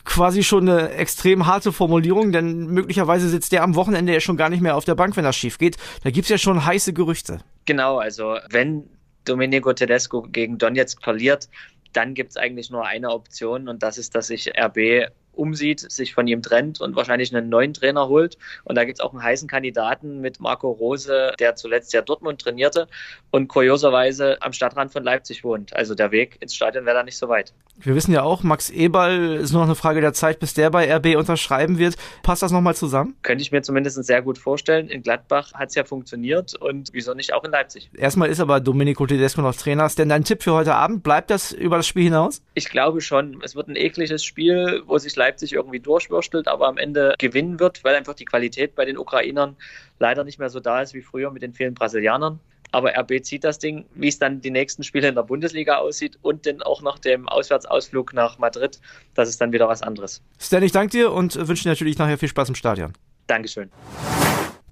quasi 0.05 0.43
schon 0.43 0.69
eine 0.69 0.91
extrem 0.91 1.47
harte 1.47 1.73
Formulierung, 1.73 2.31
denn 2.31 2.67
möglicherweise 2.67 3.29
sitzt 3.29 3.53
der 3.53 3.63
am 3.63 3.75
Wochenende 3.75 4.13
ja 4.13 4.21
schon 4.21 4.37
gar 4.37 4.51
nicht 4.51 4.61
mehr 4.61 4.77
auf 4.77 4.85
der 4.85 4.95
Bank, 4.95 5.17
wenn 5.17 5.25
das 5.25 5.37
schief 5.37 5.59
geht. 5.59 5.77
Da 6.03 6.11
gibt's 6.11 6.29
ja 6.29 6.39
schon 6.39 6.65
heiße 6.65 6.93
Gerüchte. 6.93 7.41
Genau, 7.65 7.99
also 7.99 8.37
wenn 8.51 8.85
Domenico 9.25 9.73
Tedesco 9.73 10.23
gegen 10.23 10.59
Donetsk 10.59 11.03
verliert, 11.03 11.49
dann 11.93 12.15
gibt's 12.15 12.37
eigentlich 12.37 12.71
nur 12.71 12.85
eine 12.85 13.11
Option 13.11 13.69
und 13.69 13.83
das 13.83 13.99
ist, 13.99 14.15
dass 14.15 14.27
sich 14.27 14.53
RB 14.59 15.09
umsieht, 15.37 15.81
sich 15.91 16.15
von 16.15 16.27
ihm 16.27 16.43
trennt 16.43 16.81
und 16.81 16.97
wahrscheinlich 16.97 17.35
einen 17.35 17.49
neuen 17.49 17.75
Trainer 17.75 18.09
holt. 18.09 18.39
Und 18.65 18.77
da 18.77 18.85
gibt 18.85 18.99
es 18.99 19.05
auch 19.05 19.13
einen 19.13 19.23
heißen 19.23 19.49
Kandidaten 19.49 20.21
mit 20.21 20.41
Marco 20.41 20.71
Rose, 20.71 21.33
der 21.39 21.57
zuletzt 21.57 21.93
ja 21.93 22.03
Dortmund 22.03 22.41
trainierte 22.41 22.89
und 23.31 23.49
kurioserweise 23.49 24.41
am 24.43 24.53
Stadtrand 24.53 24.93
von 24.93 25.03
Leipzig 25.03 25.45
wohnt. 25.45 25.75
Also 25.75 25.95
der 25.95 26.11
Weg 26.11 26.39
ins 26.41 26.55
Stadion 26.55 26.87
wäre 26.87 26.97
da 26.97 27.03
nicht 27.03 27.17
so 27.17 27.29
weit. 27.29 27.53
Wir 27.77 27.95
wissen 27.97 28.13
ja 28.13 28.23
auch, 28.23 28.45
Max 28.45 28.71
Eberl 28.71 29.35
ist 29.35 29.53
nur 29.53 29.61
noch 29.61 29.67
eine 29.67 29.75
Frage 29.75 30.01
der 30.01 30.13
Zeit, 30.13 30.39
bis 30.39 30.55
der 30.55 30.71
bei 30.71 30.93
RB 30.95 31.17
unterschreiben 31.17 31.77
wird. 31.77 31.97
Passt 32.23 32.43
das 32.43 32.53
nochmal 32.53 32.77
zusammen? 32.77 33.17
Könnte 33.23 33.43
ich 33.43 33.51
mir 33.51 33.63
zumindest 33.63 34.03
sehr 34.05 34.23
gut 34.23 34.39
vorstellen. 34.39 34.89
In 34.89 35.03
Gladbach 35.03 35.53
hat 35.55 35.71
es 35.71 35.75
ja 35.75 35.85
funktioniert 35.85 36.55
und 36.55 36.91
wieso 36.93 37.15
nicht 37.15 37.35
auch 37.35 37.43
in 37.43 37.51
Leipzig? 37.51 37.91
Erstmal 37.97 38.29
ist 38.29 38.39
aber 38.39 38.61
Domenico 38.61 39.07
Tedesco 39.07 39.43
noch 39.43 39.57
Trainer. 39.57 39.87
Ist 39.87 39.99
denn 39.99 40.09
dein 40.09 40.23
Tipp 40.23 40.45
für 40.45 40.53
heute 40.53 40.75
Abend? 40.75 41.03
Bleibt 41.03 41.31
das 41.31 41.51
über 41.51 41.77
das 41.77 41.87
Spiel 41.87 42.05
hinaus? 42.05 42.43
Ich 42.55 42.69
glaube 42.69 43.01
schon. 43.01 43.41
Es 43.43 43.57
wird 43.57 43.69
ein 43.69 43.77
ekliges 43.77 44.25
Spiel, 44.25 44.83
wo 44.87 44.97
sich 44.99 45.17
Leipzig 45.17 45.53
irgendwie 45.53 45.81
durchwürstelt, 45.81 46.47
aber 46.47 46.69
am 46.69 46.79
Ende 46.79 47.15
gewinnen 47.19 47.59
wird, 47.59 47.83
weil 47.83 47.97
einfach 47.97 48.15
die 48.15 48.25
Qualität 48.25 48.77
bei 48.77 48.85
den 48.85 48.97
Ukrainern 48.97 49.57
leider 49.99 50.23
nicht 50.23 50.39
mehr 50.39 50.49
so 50.49 50.61
da 50.61 50.81
ist 50.81 50.95
wie 50.95 51.03
früher 51.03 51.33
mit 51.33 51.43
den 51.43 51.53
vielen 51.53 51.75
Brasilianern. 51.75 52.39
Aber 52.75 52.91
RB 52.99 53.23
zieht 53.23 53.45
das 53.45 53.61
Ding, 53.61 53.85
wie 53.95 54.09
es 54.09 54.19
dann 54.19 54.41
die 54.41 54.51
nächsten 54.51 54.83
Spiele 54.83 55.07
in 55.07 55.15
der 55.15 55.23
Bundesliga 55.23 55.77
aussieht 55.77 56.19
und 56.23 56.45
dann 56.45 56.61
auch 56.61 56.83
nach 56.83 56.99
dem 56.99 57.29
Auswärtsausflug 57.29 58.13
nach 58.15 58.39
Madrid, 58.39 58.81
das 59.15 59.29
ist 59.29 59.41
dann 59.41 59.53
wieder 59.53 59.69
was 59.69 59.81
anderes. 59.81 60.23
Stan, 60.41 60.61
ich 60.61 60.73
danke 60.73 60.91
dir 60.91 61.13
und 61.13 61.37
wünsche 61.47 61.63
dir 61.63 61.69
natürlich 61.69 61.99
nachher 61.99 62.19
viel 62.19 62.29
Spaß 62.29 62.49
im 62.49 62.57
Stadion. 62.57 62.93
Dankeschön. 63.29 63.71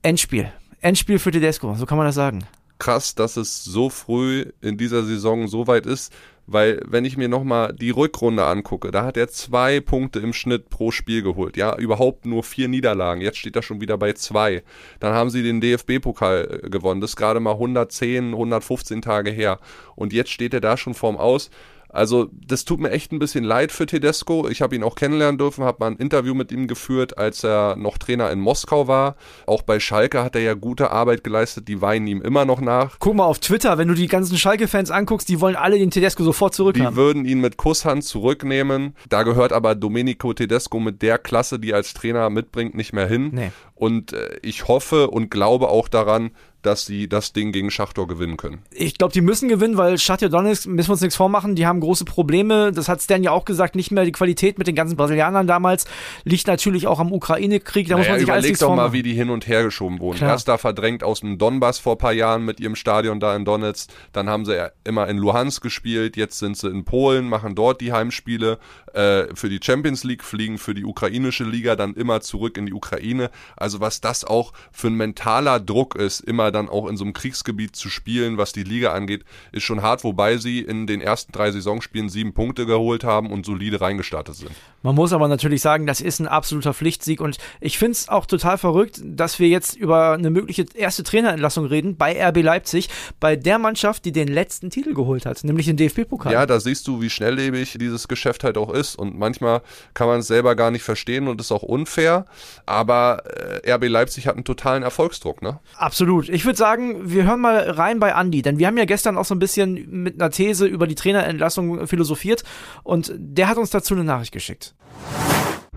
Endspiel. 0.02 0.52
Endspiel 0.80 1.20
für 1.20 1.30
Tedesco, 1.30 1.76
so 1.76 1.86
kann 1.86 1.96
man 1.96 2.08
das 2.08 2.16
sagen. 2.16 2.44
Krass, 2.80 3.14
dass 3.14 3.36
es 3.36 3.62
so 3.62 3.88
früh 3.88 4.46
in 4.60 4.76
dieser 4.76 5.04
Saison 5.04 5.46
so 5.46 5.68
weit 5.68 5.86
ist, 5.86 6.12
weil 6.52 6.80
wenn 6.86 7.04
ich 7.04 7.16
mir 7.16 7.28
nochmal 7.28 7.72
die 7.72 7.90
Rückrunde 7.90 8.44
angucke, 8.44 8.90
da 8.90 9.04
hat 9.04 9.16
er 9.16 9.28
zwei 9.28 9.80
Punkte 9.80 10.20
im 10.20 10.32
Schnitt 10.32 10.70
pro 10.70 10.90
Spiel 10.90 11.22
geholt. 11.22 11.56
Ja, 11.56 11.76
überhaupt 11.76 12.26
nur 12.26 12.42
vier 12.42 12.68
Niederlagen. 12.68 13.20
Jetzt 13.20 13.38
steht 13.38 13.56
er 13.56 13.62
schon 13.62 13.80
wieder 13.80 13.98
bei 13.98 14.12
zwei. 14.12 14.62
Dann 15.00 15.14
haben 15.14 15.30
sie 15.30 15.42
den 15.42 15.60
DFB-Pokal 15.60 16.62
gewonnen. 16.70 17.00
Das 17.00 17.10
ist 17.10 17.16
gerade 17.16 17.40
mal 17.40 17.52
110, 17.52 18.32
115 18.32 19.02
Tage 19.02 19.30
her. 19.30 19.58
Und 19.96 20.12
jetzt 20.12 20.30
steht 20.30 20.54
er 20.54 20.60
da 20.60 20.76
schon 20.76 20.94
vorm 20.94 21.16
Aus. 21.16 21.50
Also 21.92 22.30
das 22.32 22.64
tut 22.64 22.80
mir 22.80 22.90
echt 22.90 23.12
ein 23.12 23.18
bisschen 23.18 23.44
leid 23.44 23.70
für 23.70 23.86
Tedesco. 23.86 24.48
Ich 24.48 24.62
habe 24.62 24.74
ihn 24.74 24.82
auch 24.82 24.94
kennenlernen 24.94 25.38
dürfen, 25.38 25.64
habe 25.64 25.78
mal 25.80 25.90
ein 25.90 25.96
Interview 25.96 26.34
mit 26.34 26.50
ihm 26.50 26.66
geführt, 26.66 27.18
als 27.18 27.44
er 27.44 27.76
noch 27.76 27.98
Trainer 27.98 28.30
in 28.30 28.40
Moskau 28.40 28.88
war. 28.88 29.16
Auch 29.46 29.62
bei 29.62 29.78
Schalke 29.78 30.22
hat 30.24 30.34
er 30.34 30.42
ja 30.42 30.54
gute 30.54 30.90
Arbeit 30.90 31.22
geleistet, 31.22 31.68
die 31.68 31.82
weinen 31.82 32.06
ihm 32.06 32.22
immer 32.22 32.44
noch 32.44 32.60
nach. 32.60 32.96
Guck 32.98 33.14
mal 33.14 33.26
auf 33.26 33.38
Twitter, 33.38 33.76
wenn 33.78 33.88
du 33.88 33.94
die 33.94 34.08
ganzen 34.08 34.38
Schalke-Fans 34.38 34.90
anguckst, 34.90 35.28
die 35.28 35.40
wollen 35.40 35.56
alle 35.56 35.78
den 35.78 35.90
Tedesco 35.90 36.24
sofort 36.24 36.54
zurückhaben. 36.54 36.92
Die 36.92 36.96
würden 36.96 37.24
ihn 37.26 37.40
mit 37.40 37.58
Kusshand 37.58 38.04
zurücknehmen. 38.04 38.96
Da 39.08 39.22
gehört 39.22 39.52
aber 39.52 39.74
Domenico 39.74 40.32
Tedesco 40.32 40.80
mit 40.80 41.02
der 41.02 41.18
Klasse, 41.18 41.58
die 41.58 41.70
er 41.70 41.76
als 41.76 41.92
Trainer 41.92 42.30
mitbringt, 42.30 42.74
nicht 42.74 42.92
mehr 42.92 43.06
hin. 43.06 43.30
Nee. 43.32 43.52
Und 43.74 44.12
äh, 44.12 44.38
ich 44.42 44.68
hoffe 44.68 45.10
und 45.10 45.30
glaube 45.30 45.68
auch 45.68 45.88
daran, 45.88 46.30
dass 46.62 46.86
sie 46.86 47.08
das 47.08 47.32
Ding 47.32 47.52
gegen 47.52 47.70
Schachtor 47.70 48.06
gewinnen 48.06 48.36
können. 48.36 48.62
Ich 48.70 48.98
glaube, 48.98 49.12
die 49.12 49.20
müssen 49.20 49.48
gewinnen, 49.48 49.76
weil 49.76 49.98
Schachtor 49.98 50.28
Donetsk, 50.28 50.66
müssen 50.66 50.88
wir 50.88 50.92
uns 50.92 51.00
nichts 51.00 51.16
vormachen, 51.16 51.56
die 51.56 51.66
haben 51.66 51.80
große 51.80 52.04
Probleme. 52.04 52.72
Das 52.72 52.88
hat 52.88 53.02
Stan 53.02 53.22
ja 53.22 53.32
auch 53.32 53.44
gesagt, 53.44 53.74
nicht 53.74 53.90
mehr 53.90 54.04
die 54.04 54.12
Qualität 54.12 54.58
mit 54.58 54.66
den 54.66 54.74
ganzen 54.74 54.96
Brasilianern 54.96 55.46
damals. 55.46 55.86
Liegt 56.24 56.46
natürlich 56.46 56.86
auch 56.86 57.00
am 57.00 57.12
Ukraine-Krieg, 57.12 57.88
da 57.88 57.94
naja, 57.94 57.98
muss 57.98 58.08
man 58.08 58.18
sich 58.18 58.28
überleg 58.28 58.44
alles 58.44 58.58
doch 58.60 58.66
vormachen. 58.68 58.90
mal, 58.90 58.92
wie 58.92 59.02
die 59.02 59.14
hin 59.14 59.30
und 59.30 59.46
her 59.48 59.64
geschoben 59.64 59.98
wurden. 60.00 60.18
Klar. 60.18 60.30
Erst 60.30 60.48
da 60.48 60.58
verdrängt 60.58 61.02
aus 61.02 61.20
dem 61.20 61.38
Donbass 61.38 61.78
vor 61.78 61.94
ein 61.94 61.98
paar 61.98 62.12
Jahren 62.12 62.44
mit 62.44 62.60
ihrem 62.60 62.76
Stadion 62.76 63.18
da 63.18 63.34
in 63.34 63.44
Donetsk, 63.44 63.90
dann 64.12 64.28
haben 64.28 64.44
sie 64.44 64.54
ja 64.54 64.70
immer 64.84 65.08
in 65.08 65.18
Luhansk 65.18 65.62
gespielt, 65.62 66.16
jetzt 66.16 66.38
sind 66.38 66.56
sie 66.56 66.68
in 66.68 66.84
Polen, 66.84 67.28
machen 67.28 67.54
dort 67.54 67.80
die 67.80 67.92
Heimspiele 67.92 68.58
äh, 68.94 69.24
für 69.34 69.48
die 69.48 69.58
Champions 69.62 70.04
League, 70.04 70.22
fliegen 70.22 70.58
für 70.58 70.74
die 70.74 70.84
ukrainische 70.84 71.44
Liga 71.44 71.74
dann 71.76 71.94
immer 71.94 72.20
zurück 72.20 72.56
in 72.56 72.66
die 72.66 72.72
Ukraine. 72.72 73.30
Also 73.56 73.80
was 73.80 74.00
das 74.00 74.24
auch 74.24 74.52
für 74.70 74.88
ein 74.88 74.94
mentaler 74.94 75.58
Druck 75.58 75.96
ist, 75.96 76.20
immer 76.20 76.51
dann 76.52 76.68
auch 76.68 76.88
in 76.88 76.96
so 76.96 77.04
einem 77.04 77.12
Kriegsgebiet 77.12 77.76
zu 77.76 77.88
spielen, 77.88 78.38
was 78.38 78.52
die 78.52 78.62
Liga 78.62 78.92
angeht, 78.92 79.24
ist 79.52 79.64
schon 79.64 79.82
hart, 79.82 80.04
wobei 80.04 80.36
sie 80.36 80.60
in 80.60 80.86
den 80.86 81.00
ersten 81.00 81.32
drei 81.32 81.50
Saisonspielen 81.50 82.08
sieben 82.08 82.34
Punkte 82.34 82.66
geholt 82.66 83.04
haben 83.04 83.30
und 83.30 83.46
solide 83.46 83.80
reingestartet 83.80 84.36
sind. 84.36 84.50
Man 84.82 84.94
muss 84.94 85.12
aber 85.12 85.28
natürlich 85.28 85.62
sagen, 85.62 85.86
das 85.86 86.00
ist 86.00 86.20
ein 86.20 86.26
absoluter 86.26 86.74
Pflichtsieg 86.74 87.20
und 87.20 87.38
ich 87.60 87.78
finde 87.78 87.92
es 87.92 88.08
auch 88.08 88.26
total 88.26 88.58
verrückt, 88.58 89.00
dass 89.04 89.38
wir 89.38 89.48
jetzt 89.48 89.76
über 89.76 90.12
eine 90.12 90.30
mögliche 90.30 90.66
erste 90.74 91.02
Trainerentlassung 91.02 91.66
reden 91.66 91.96
bei 91.96 92.20
RB 92.28 92.42
Leipzig, 92.42 92.88
bei 93.20 93.36
der 93.36 93.58
Mannschaft, 93.58 94.04
die 94.04 94.12
den 94.12 94.28
letzten 94.28 94.70
Titel 94.70 94.94
geholt 94.94 95.24
hat, 95.24 95.42
nämlich 95.44 95.66
den 95.66 95.76
DFB-Pokal. 95.76 96.32
Ja, 96.32 96.46
da 96.46 96.58
siehst 96.58 96.86
du, 96.88 97.00
wie 97.00 97.10
schnelllebig 97.10 97.76
dieses 97.78 98.08
Geschäft 98.08 98.44
halt 98.44 98.58
auch 98.58 98.72
ist 98.72 98.96
und 98.96 99.18
manchmal 99.18 99.62
kann 99.94 100.08
man 100.08 100.20
es 100.20 100.26
selber 100.26 100.56
gar 100.56 100.70
nicht 100.70 100.82
verstehen 100.82 101.28
und 101.28 101.40
ist 101.40 101.52
auch 101.52 101.62
unfair, 101.62 102.26
aber 102.66 103.22
äh, 103.62 103.72
RB 103.72 103.88
Leipzig 103.88 104.26
hat 104.26 104.34
einen 104.34 104.44
totalen 104.44 104.82
Erfolgsdruck, 104.82 105.42
ne? 105.42 105.60
Absolut. 105.76 106.28
Ich 106.28 106.41
würde 106.44 106.58
sagen, 106.58 107.00
wir 107.04 107.24
hören 107.24 107.40
mal 107.40 107.58
rein 107.70 108.00
bei 108.00 108.10
Andy, 108.10 108.42
denn 108.42 108.58
wir 108.58 108.66
haben 108.66 108.76
ja 108.76 108.84
gestern 108.84 109.16
auch 109.16 109.24
so 109.24 109.34
ein 109.34 109.38
bisschen 109.38 109.86
mit 109.90 110.20
einer 110.20 110.30
These 110.30 110.66
über 110.66 110.86
die 110.86 110.94
Trainerentlassung 110.94 111.86
philosophiert 111.86 112.44
und 112.82 113.12
der 113.16 113.48
hat 113.48 113.58
uns 113.58 113.70
dazu 113.70 113.94
eine 113.94 114.04
Nachricht 114.04 114.32
geschickt. 114.32 114.74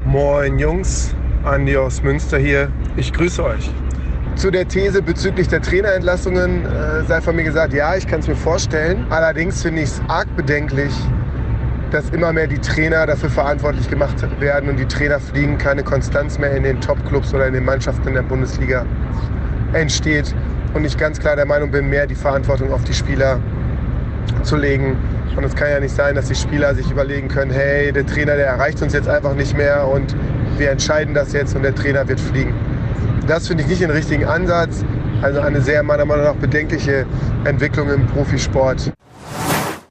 Moin 0.05 0.59
Jungs, 0.59 1.15
Andi 1.43 1.75
aus 1.77 2.01
Münster 2.01 2.37
hier. 2.37 2.71
Ich 2.95 3.11
grüße 3.11 3.43
euch. 3.43 3.69
Zu 4.35 4.51
der 4.51 4.67
These 4.67 5.01
bezüglich 5.01 5.47
der 5.47 5.61
Trainerentlassungen 5.61 6.65
äh, 6.65 7.03
sei 7.05 7.21
von 7.21 7.35
mir 7.35 7.43
gesagt, 7.43 7.73
ja, 7.73 7.95
ich 7.95 8.05
kann 8.05 8.19
es 8.19 8.27
mir 8.27 8.35
vorstellen. 8.35 9.05
Allerdings 9.09 9.61
finde 9.61 9.81
ich 9.81 9.89
es 9.89 10.01
arg 10.07 10.27
bedenklich, 10.35 10.93
dass 11.91 12.09
immer 12.09 12.33
mehr 12.33 12.47
die 12.47 12.59
Trainer 12.59 13.05
dafür 13.05 13.29
verantwortlich 13.29 13.89
gemacht 13.89 14.15
werden 14.39 14.69
und 14.69 14.77
die 14.77 14.85
Trainer 14.85 15.19
fliegen, 15.19 15.57
keine 15.57 15.83
Konstanz 15.83 16.37
mehr 16.37 16.51
in 16.51 16.63
den 16.63 16.81
Top-Clubs 16.81 17.33
oder 17.33 17.47
in 17.47 17.53
den 17.53 17.63
Mannschaften 17.63 18.07
in 18.09 18.15
der 18.15 18.23
Bundesliga 18.23 18.85
entsteht. 19.73 20.35
Und 20.75 20.83
ich 20.83 20.97
ganz 20.97 21.19
klar 21.19 21.37
der 21.37 21.45
Meinung 21.45 21.71
bin, 21.71 21.89
mehr 21.89 22.05
die 22.05 22.15
Verantwortung 22.15 22.73
auf 22.73 22.83
die 22.83 22.93
Spieler 22.93 23.39
zu 24.43 24.57
legen. 24.57 24.97
Und 25.37 25.45
es 25.45 25.55
kann 25.55 25.69
ja 25.69 25.79
nicht 25.79 25.95
sein, 25.95 26.15
dass 26.15 26.27
die 26.27 26.35
Spieler 26.35 26.75
sich 26.75 26.91
überlegen 26.91 27.29
können, 27.29 27.49
hey, 27.49 27.93
der 27.93 28.05
Trainer, 28.05 28.35
der 28.35 28.47
erreicht 28.47 28.81
uns 28.81 28.91
jetzt 28.91 29.07
einfach 29.07 29.35
nicht 29.35 29.55
mehr 29.55 29.87
und 29.87 30.13
wir 30.57 30.69
entscheiden 30.69 31.13
das 31.13 31.31
jetzt 31.31 31.55
und 31.55 31.63
der 31.63 31.73
Trainer 31.73 32.05
wird 32.09 32.19
fliegen. 32.19 32.53
Das 33.25 33.47
finde 33.47 33.63
ich 33.63 33.69
nicht 33.69 33.81
den 33.81 33.89
richtigen 33.89 34.25
Ansatz. 34.25 34.83
Also 35.21 35.39
eine 35.39 35.61
sehr 35.61 35.81
meiner 35.81 36.03
Meinung 36.03 36.25
nach 36.25 36.35
bedenkliche 36.35 37.05
Entwicklung 37.45 37.89
im 37.89 38.05
Profisport 38.07 38.91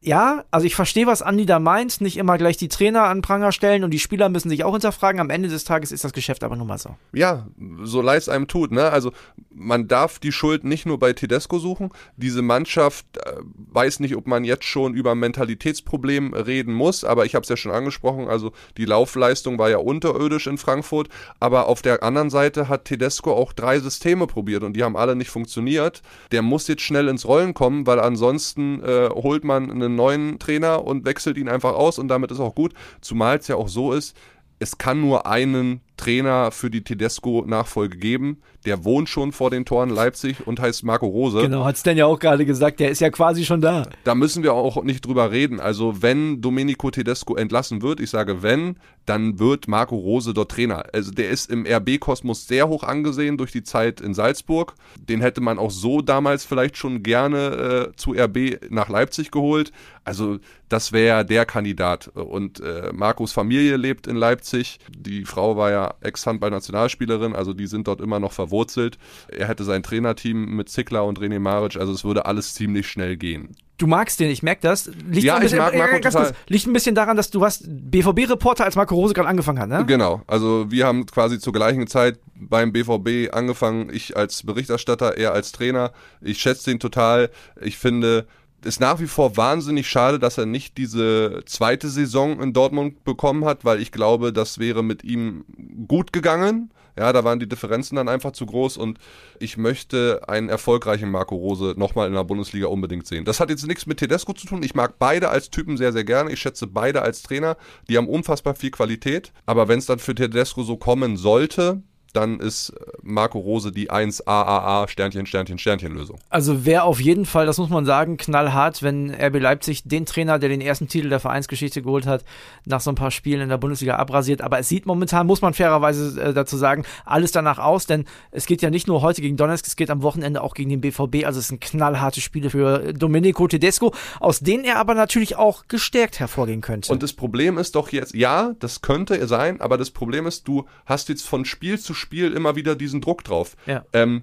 ja, 0.05 0.45
also 0.51 0.67
ich 0.67 0.75
verstehe, 0.75 1.07
was 1.07 1.23
Andi 1.23 1.47
da 1.47 1.59
meint. 1.59 2.03
Nicht 2.03 2.19
immer 2.19 2.37
gleich 2.37 2.59
die 2.59 2.69
Trainer 2.69 3.05
an 3.05 3.23
Pranger 3.23 3.53
stellen 3.53 3.85
und 3.85 3.91
die 3.91 3.99
Spieler 3.99 4.29
müssen 4.29 4.51
sich 4.51 4.63
auch 4.63 4.73
hinterfragen. 4.73 5.19
Am 5.19 5.31
Ende 5.31 5.49
des 5.49 5.65
Tages 5.65 5.93
ist 5.93 6.05
das 6.05 6.13
Geschäft 6.13 6.45
aber 6.45 6.57
nun 6.57 6.67
mal 6.67 6.77
so. 6.77 6.95
Ja, 7.15 7.47
so 7.83 8.03
leid 8.03 8.21
es 8.21 8.29
einem 8.29 8.47
tut. 8.47 8.71
Ne? 8.71 8.91
Also 8.91 9.13
man 9.51 9.89
darf 9.89 10.19
die 10.19 10.33
Schuld 10.33 10.63
nicht 10.63 10.85
nur 10.85 10.99
bei 10.99 11.15
Tedesco 11.15 11.59
suchen. 11.59 11.91
Diese 12.19 12.43
Mannschaft 12.43 13.07
äh, 13.17 13.33
weiß 13.73 14.01
nicht, 14.01 14.15
ob 14.15 14.27
man 14.27 14.45
jetzt 14.45 14.65
schon 14.65 14.93
über 14.93 15.15
Mentalitätsproblem 15.15 16.35
reden 16.35 16.75
muss. 16.75 17.03
Aber 17.03 17.25
ich 17.25 17.35
habe 17.35 17.45
es 17.45 17.49
ja 17.49 17.57
schon 17.57 17.73
angesprochen. 17.73 18.29
Also 18.29 18.53
die 18.77 18.85
Laufleistung 18.85 19.59
war 19.59 19.71
ja 19.71 19.79
unterirdisch 19.79 20.47
in 20.47 20.59
Frankfurt. 20.59 21.09
Aber 21.41 21.67
auf 21.67 21.81
der 21.81 22.03
anderen 22.03 22.29
Seite 22.29 22.69
hat 22.69 22.85
Tedesco 22.85 23.33
auch 23.33 23.55
drei 23.55 23.81
Systeme 23.81 24.27
probiert 24.27 24.65
und 24.65 24.75
die 24.75 24.85
haben 24.85 24.99
alle 24.99 25.17
nicht 25.17 25.31
funktioniert. 25.31 26.03
Der 26.31 26.43
muss 26.43 26.69
jetzt 26.69 26.83
schnell 26.83 27.09
ins 27.09 27.27
Rollen 27.27 27.55
kommen, 27.55 27.87
weil 27.87 28.01
ansonsten 28.01 28.83
äh, 28.85 29.09
holt 29.09 29.45
man 29.45 29.71
einen 29.71 29.94
neuen 29.95 30.39
Trainer 30.39 30.85
und 30.85 31.05
wechselt 31.05 31.37
ihn 31.37 31.49
einfach 31.49 31.75
aus 31.75 31.99
und 31.99 32.09
damit 32.09 32.31
ist 32.31 32.41
auch 32.41 32.55
gut. 32.55 32.75
Zumal 33.01 33.39
es 33.39 33.49
ja 33.49 33.57
auch 33.57 33.69
so 33.69 33.93
ist, 33.93 34.17
es 34.59 34.79
kann 34.79 35.01
nur 35.01 35.27
einen 35.27 35.81
Trainer 35.97 36.51
für 36.51 36.71
die 36.71 36.83
Tedesco-Nachfolge 36.83 37.99
geben. 37.99 38.39
Der 38.65 38.85
wohnt 38.85 39.09
schon 39.09 39.33
vor 39.33 39.51
den 39.51 39.65
Toren 39.65 39.91
Leipzig 39.91 40.47
und 40.47 40.59
heißt 40.59 40.85
Marco 40.85 41.07
Rose. 41.07 41.41
Genau, 41.41 41.65
hat 41.65 41.77
Stan 41.77 41.97
ja 41.97 42.07
auch 42.07 42.19
gerade 42.19 42.47
gesagt, 42.47 42.81
der 42.81 42.91
ist 42.91 43.01
ja 43.01 43.11
quasi 43.11 43.45
schon 43.45 43.61
da. 43.61 43.87
Da 44.05 44.15
müssen 44.15 44.43
wir 44.43 44.55
auch 44.55 44.83
nicht 44.83 45.07
drüber 45.07 45.31
reden. 45.31 45.61
Also 45.61 46.03
wenn 46.03 46.41
Domenico 46.41 46.91
Tedesco 46.91 47.37
entlassen 47.37 47.83
wird, 47.83 48.01
ich 48.01 48.11
sage 48.11 48.43
wenn, 48.43 48.77
dann 49.07 49.39
wird 49.39 49.69
Marco 49.69 49.97
Rose 49.97 50.33
dort 50.33 50.51
Trainer. 50.51 50.85
Also 50.93 51.13
der 51.13 51.29
ist 51.29 51.51
im 51.51 51.67
RB-Kosmos 51.67 52.47
sehr 52.47 52.69
hoch 52.69 52.83
angesehen 52.83 53.37
durch 53.37 53.53
die 53.53 53.63
Zeit 53.63 54.01
in 54.01 54.15
Salzburg. 54.15 54.75
Den 54.99 55.21
hätte 55.21 55.41
man 55.41 55.59
auch 55.59 55.71
so 55.71 56.01
damals 56.01 56.45
vielleicht 56.45 56.77
schon 56.77 57.03
gerne 57.03 57.91
äh, 57.93 57.97
zu 57.97 58.13
RB 58.13 58.71
nach 58.71 58.89
Leipzig 58.89 59.31
geholt. 59.31 59.73
Also 60.05 60.39
das 60.69 60.93
wäre 60.93 61.25
der 61.25 61.47
Kandidat. 61.47 62.09
Und 62.09 62.61
äh, 62.61 62.91
Marcos 62.93 63.33
Familie 63.33 63.77
lebt 63.77 64.07
in 64.07 64.17
Leipzig. 64.17 64.79
Die 64.97 65.25
Frau 65.25 65.57
war 65.57 65.71
ja 65.71 65.84
Ex-Handball-Nationalspielerin, 66.01 67.35
also 67.35 67.53
die 67.53 67.67
sind 67.67 67.89
dort 67.89 68.01
immer 68.01 68.21
noch 68.21 68.33
verwurzelt. 68.33 68.99
Er 69.29 69.49
hätte 69.49 69.65
sein 69.65 69.83
Trainerteam 69.83 70.57
mit 70.57 70.69
Zickler 70.69 71.05
und 71.05 71.19
René 71.21 71.39
Maric, 71.39 71.77
also 71.77 71.93
es 71.93 72.05
würde 72.05 72.27
alles 72.27 72.55
ziemlich 72.55 72.89
schnell 72.89 73.17
gehen. 73.17 73.57
Du 73.77 73.89
magst 73.89 74.21
den, 74.21 74.31
ich 74.31 74.45
merke 74.45 74.63
das. 74.63 74.87
Liegt 74.87 75.25
ja, 75.25 75.39
bisschen, 75.39 75.59
ich 75.59 75.65
mag 75.65 75.77
Marco 75.77 75.97
äh, 75.97 76.01
total. 76.01 76.27
Kurz, 76.27 76.37
liegt 76.47 76.67
ein 76.67 76.73
bisschen 76.73 76.95
daran, 76.95 77.17
dass 77.17 77.31
du 77.31 77.41
warst 77.41 77.65
BVB-Reporter, 77.67 78.65
als 78.65 78.77
Marco 78.77 78.95
Rose 78.95 79.15
gerade 79.15 79.29
angefangen 79.29 79.59
hat, 79.59 79.69
ne? 79.69 79.85
Genau. 79.85 80.23
Also 80.29 80.71
wir 80.71 80.87
haben 80.87 81.07
quasi 81.07 81.41
zur 81.41 81.53
gleichen 81.53 81.89
Zeit 81.89 82.21
beim 82.37 82.73
BVB 82.73 83.35
angefangen. 83.35 83.91
Ich 83.93 84.17
als 84.17 84.45
Berichterstatter, 84.45 85.17
er 85.17 85.33
als 85.33 85.51
Trainer. 85.51 85.93
Ich 86.21 86.39
schätze 86.39 86.71
den 86.71 86.79
total. 86.79 87.31
Ich 87.61 87.77
finde, 87.77 88.27
ist 88.65 88.81
nach 88.81 89.01
wie 89.01 89.07
vor 89.07 89.37
wahnsinnig 89.37 89.89
schade, 89.89 90.19
dass 90.19 90.39
er 90.39 90.47
nicht 90.47 90.79
diese 90.79 91.43
zweite 91.47 91.89
Saison 91.89 92.41
in 92.41 92.53
Dortmund 92.53 93.05
bekommen 93.05 93.45
hat, 93.45 93.65
weil 93.65 93.81
ich 93.81 93.93
glaube, 93.93 94.33
das 94.33 94.59
wäre 94.59 94.83
mit 94.83 95.05
ihm 95.05 95.45
gut 95.87 96.13
gegangen. 96.13 96.71
Ja, 96.97 97.13
da 97.13 97.25
waren 97.25 97.41
die 97.41 97.49
Differenzen 97.49 97.97
dann 97.97 98.09
einfach 98.09 98.33
zu 98.33 98.47
groß 98.47 98.77
und 98.77 98.99
ich 99.41 99.57
möchte 99.57 100.23
einen 100.29 100.49
erfolgreichen 100.49 101.11
Marco 101.11 101.35
Rose 101.35 101.75
nochmal 101.77 102.07
in 102.07 102.15
der 102.15 102.23
Bundesliga 102.23 102.69
unbedingt 102.69 103.07
sehen. 103.07 103.25
Das 103.25 103.41
hat 103.41 103.51
jetzt 103.51 103.67
nichts 103.67 103.87
mit 103.87 103.99
Tedesco 103.99 104.33
zu 104.33 104.47
tun. 104.47 104.63
Ich 104.63 104.77
mag 104.77 104.95
beide 104.99 105.29
als 105.29 105.51
Typen 105.51 105.77
sehr, 105.77 105.93
sehr 105.93 106.05
gerne. 106.05 106.31
Ich 106.31 106.39
schätze 106.39 106.69
beide 106.69 107.03
als 107.03 107.23
Trainer. 107.23 107.57
Die 107.89 107.97
haben 107.97 108.09
unfassbar 108.09 108.55
viel 108.55 108.71
Qualität. 108.71 109.33
Aber 109.45 109.67
wenn 109.67 109.81
es 109.81 109.87
dann 109.87 109.99
für 109.99 110.15
Tedesco 110.15 110.63
so 110.63 110.77
kommen 110.77 111.17
sollte, 111.17 111.83
dann 112.15 112.39
ist 112.39 112.73
Marco 113.03 113.39
Rose 113.39 113.73
die 113.73 113.91
1AAA 113.91 114.89
Sternchen, 114.89 115.27
Sternchen, 115.27 115.59
Sternchen 115.59 115.93
Lösung. 115.93 116.19
Also 116.31 116.65
wäre 116.65 116.85
auf 116.85 117.01
jeden 117.01 117.27
Fall, 117.27 117.47
das 117.47 117.59
muss 117.59 117.71
man 117.71 117.85
sagen, 117.85 118.17
knallhart, 118.17 118.83
wenn 118.83 119.11
RB 119.11 119.41
Leipzig 119.41 119.83
den 119.85 120.07
Trainer, 120.07 120.39
der 120.39 120.49
den 120.49 120.61
ersten 120.61 120.89
Titel 120.89 121.09
der 121.09 121.21
Vereinsgeschichte 121.21 121.83
geholt 121.83 122.07
hat, 122.07 122.25
nach 122.65 122.81
so 122.81 122.91
ein 122.91 122.95
paar 122.95 123.11
Spielen 123.11 123.41
in 123.41 123.49
der 123.49 123.59
Bundesliga 123.59 123.97
abrasiert. 123.97 124.43
Aber 124.43 124.59
es 124.59 124.69
sieht 124.69 124.87
momentan, 124.87 125.27
muss 125.27 125.43
man 125.43 125.55
fairerweise 125.55 126.21
äh, 126.21 126.33
dazu 126.33 126.57
sagen, 126.57 126.85
alles 127.05 127.33
danach 127.33 127.59
aus, 127.59 127.87
denn 127.87 128.05
es 128.31 128.47
geht 128.47 128.63
ja 128.63 128.71
nicht 128.71 128.87
nur 128.87 129.03
heute 129.03 129.21
gegen 129.21 129.37
Donetsk, 129.37 129.67
es 129.67 129.77
geht 129.77 129.91
am 129.91 130.03
Wochenende 130.03 130.43
auch 130.43 130.55
gegen 130.55 130.71
den 130.71 130.81
BVB. 130.81 131.27
Also 131.27 131.41
es 131.41 131.49
sind 131.49 131.61
knallharte 131.61 132.21
Spiele 132.21 132.51
für 132.51 132.93
Domenico 132.93 133.49
Tedesco, 133.49 133.93
aus 134.21 134.41
denen 134.41 134.65
er 134.65 134.79
aber 134.79 134.95
natürlich 134.95 135.37
auch 135.37 135.67
gestärkt 135.67 136.21
hervorgehen 136.21 136.61
könnte. 136.61 136.93
Und 136.93 137.03
das 137.03 137.13
Problem 137.13 137.59
ist 137.59 137.75
doch 137.75 137.91
jetzt, 137.91 138.15
ja, 138.15 138.55
das 138.61 138.83
könnte 138.83 139.27
sein, 139.27 139.61
aber 139.61 139.79
das 139.79 139.91
Problem 139.91 140.27
ist, 140.27 140.47
du 140.47 140.67
hast 140.87 141.09
jetzt 141.09 141.27
von 141.27 141.45
Spiel 141.45 141.79
zu 141.79 141.93
Spiel 141.93 142.04
Spiel 142.05 142.33
immer 142.33 142.55
wieder 142.55 142.77
diesen 142.77 143.01
Druck 143.01 143.25
drauf. 143.25 143.57
Ja. 143.67 143.85
Ähm, 143.93 144.23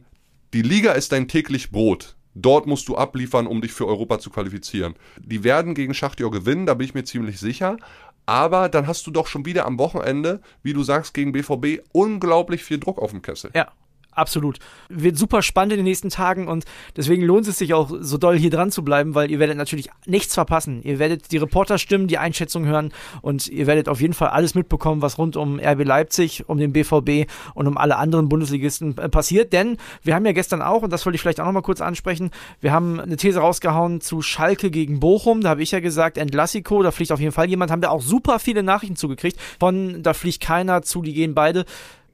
die 0.54 0.62
Liga 0.62 0.92
ist 0.94 1.12
dein 1.12 1.28
täglich 1.28 1.72
Brot. 1.72 2.16
Dort 2.34 2.68
musst 2.68 2.88
du 2.88 2.96
abliefern, 2.96 3.48
um 3.48 3.62
dich 3.62 3.74
für 3.74 3.88
Europa 3.88 4.20
zu 4.20 4.30
qualifizieren. 4.30 4.96
Die 5.18 5.44
werden 5.44 5.74
gegen 5.74 5.94
Schachtjor 5.94 6.32
gewinnen, 6.32 6.66
da 6.66 6.76
bin 6.76 6.86
ich 6.86 6.94
mir 6.94 7.04
ziemlich 7.04 7.40
sicher. 7.40 7.78
Aber 8.26 8.70
dann 8.70 8.88
hast 8.88 9.06
du 9.08 9.12
doch 9.12 9.28
schon 9.28 9.46
wieder 9.46 9.66
am 9.66 9.80
Wochenende, 9.80 10.42
wie 10.64 10.74
du 10.74 10.84
sagst, 10.84 11.14
gegen 11.14 11.32
BVB 11.32 11.82
unglaublich 11.92 12.64
viel 12.64 12.80
Druck 12.80 13.00
auf 13.00 13.12
dem 13.12 13.22
Kessel. 13.22 13.52
Ja, 13.54 13.72
Absolut. 14.14 14.60
Wird 14.90 15.18
super 15.18 15.42
spannend 15.42 15.74
in 15.74 15.80
den 15.80 15.86
nächsten 15.86 16.10
Tagen 16.10 16.50
und 16.50 16.66
deswegen 16.98 17.24
lohnt 17.24 17.48
es 17.48 17.58
sich 17.58 17.74
auch 17.74 17.92
so 18.02 18.18
doll 18.18 18.38
hier 18.38 18.50
dran 18.50 18.70
zu 18.70 18.84
bleiben, 18.84 19.16
weil 19.16 19.32
ihr 19.32 19.40
werdet 19.40 19.56
natürlich 19.56 19.90
nichts 20.06 20.34
verpassen. 20.34 20.82
Ihr 20.84 21.00
werdet 21.00 21.32
die 21.32 21.38
Reporterstimmen, 21.38 22.08
die 22.08 22.18
Einschätzung 22.18 22.66
hören 22.66 22.92
und 23.22 23.48
ihr 23.48 23.68
werdet 23.68 23.88
auf 23.88 24.02
jeden 24.02 24.14
Fall 24.14 24.28
alles 24.30 24.54
mitbekommen, 24.54 25.02
was 25.02 25.18
rund 25.18 25.38
um 25.38 25.60
RB 25.60 25.86
Leipzig, 25.86 26.50
um 26.50 26.58
den 26.58 26.74
BVB 26.74 27.32
und 27.54 27.68
um 27.68 27.78
alle 27.78 27.96
anderen 27.96 28.28
Bundesligisten 28.28 28.98
äh, 28.98 29.08
passiert. 29.08 29.54
Denn 29.54 29.78
wir 30.04 30.14
haben 30.14 30.26
ja 30.26 30.34
gestern 30.34 30.62
auch, 30.62 30.84
und 30.84 30.92
das 30.92 31.06
wollte 31.06 31.16
ich 31.16 31.22
vielleicht 31.22 31.40
auch 31.40 31.46
nochmal 31.46 31.62
kurz 31.62 31.80
ansprechen, 31.80 32.32
wir 32.60 32.74
haben 32.74 33.00
eine 33.00 33.16
These 33.16 33.40
rausgehauen 33.40 34.02
zu 34.02 34.22
Schalke 34.22 34.72
gegen 34.72 35.00
Bochum. 35.00 35.40
Da 35.40 35.50
habe 35.50 35.64
ich 35.64 35.72
ja 35.72 35.80
gesagt, 35.80 36.18
Entlassiko, 36.18 36.84
da 36.84 36.92
fliegt 36.92 37.14
auf 37.14 37.20
jeden 37.22 37.32
Fall 37.32 37.50
jemand. 37.50 37.72
Haben 37.72 37.82
wir 37.82 37.92
auch 37.92 38.02
super 38.02 38.40
viele 38.40 38.62
Nachrichten 38.62 38.98
zugekriegt. 38.98 39.40
Von 39.60 40.04
da 40.04 40.14
fliegt 40.14 40.42
keiner 40.42 40.82
zu, 40.82 41.02
die 41.02 41.14
gehen 41.14 41.34
beide. 41.34 41.66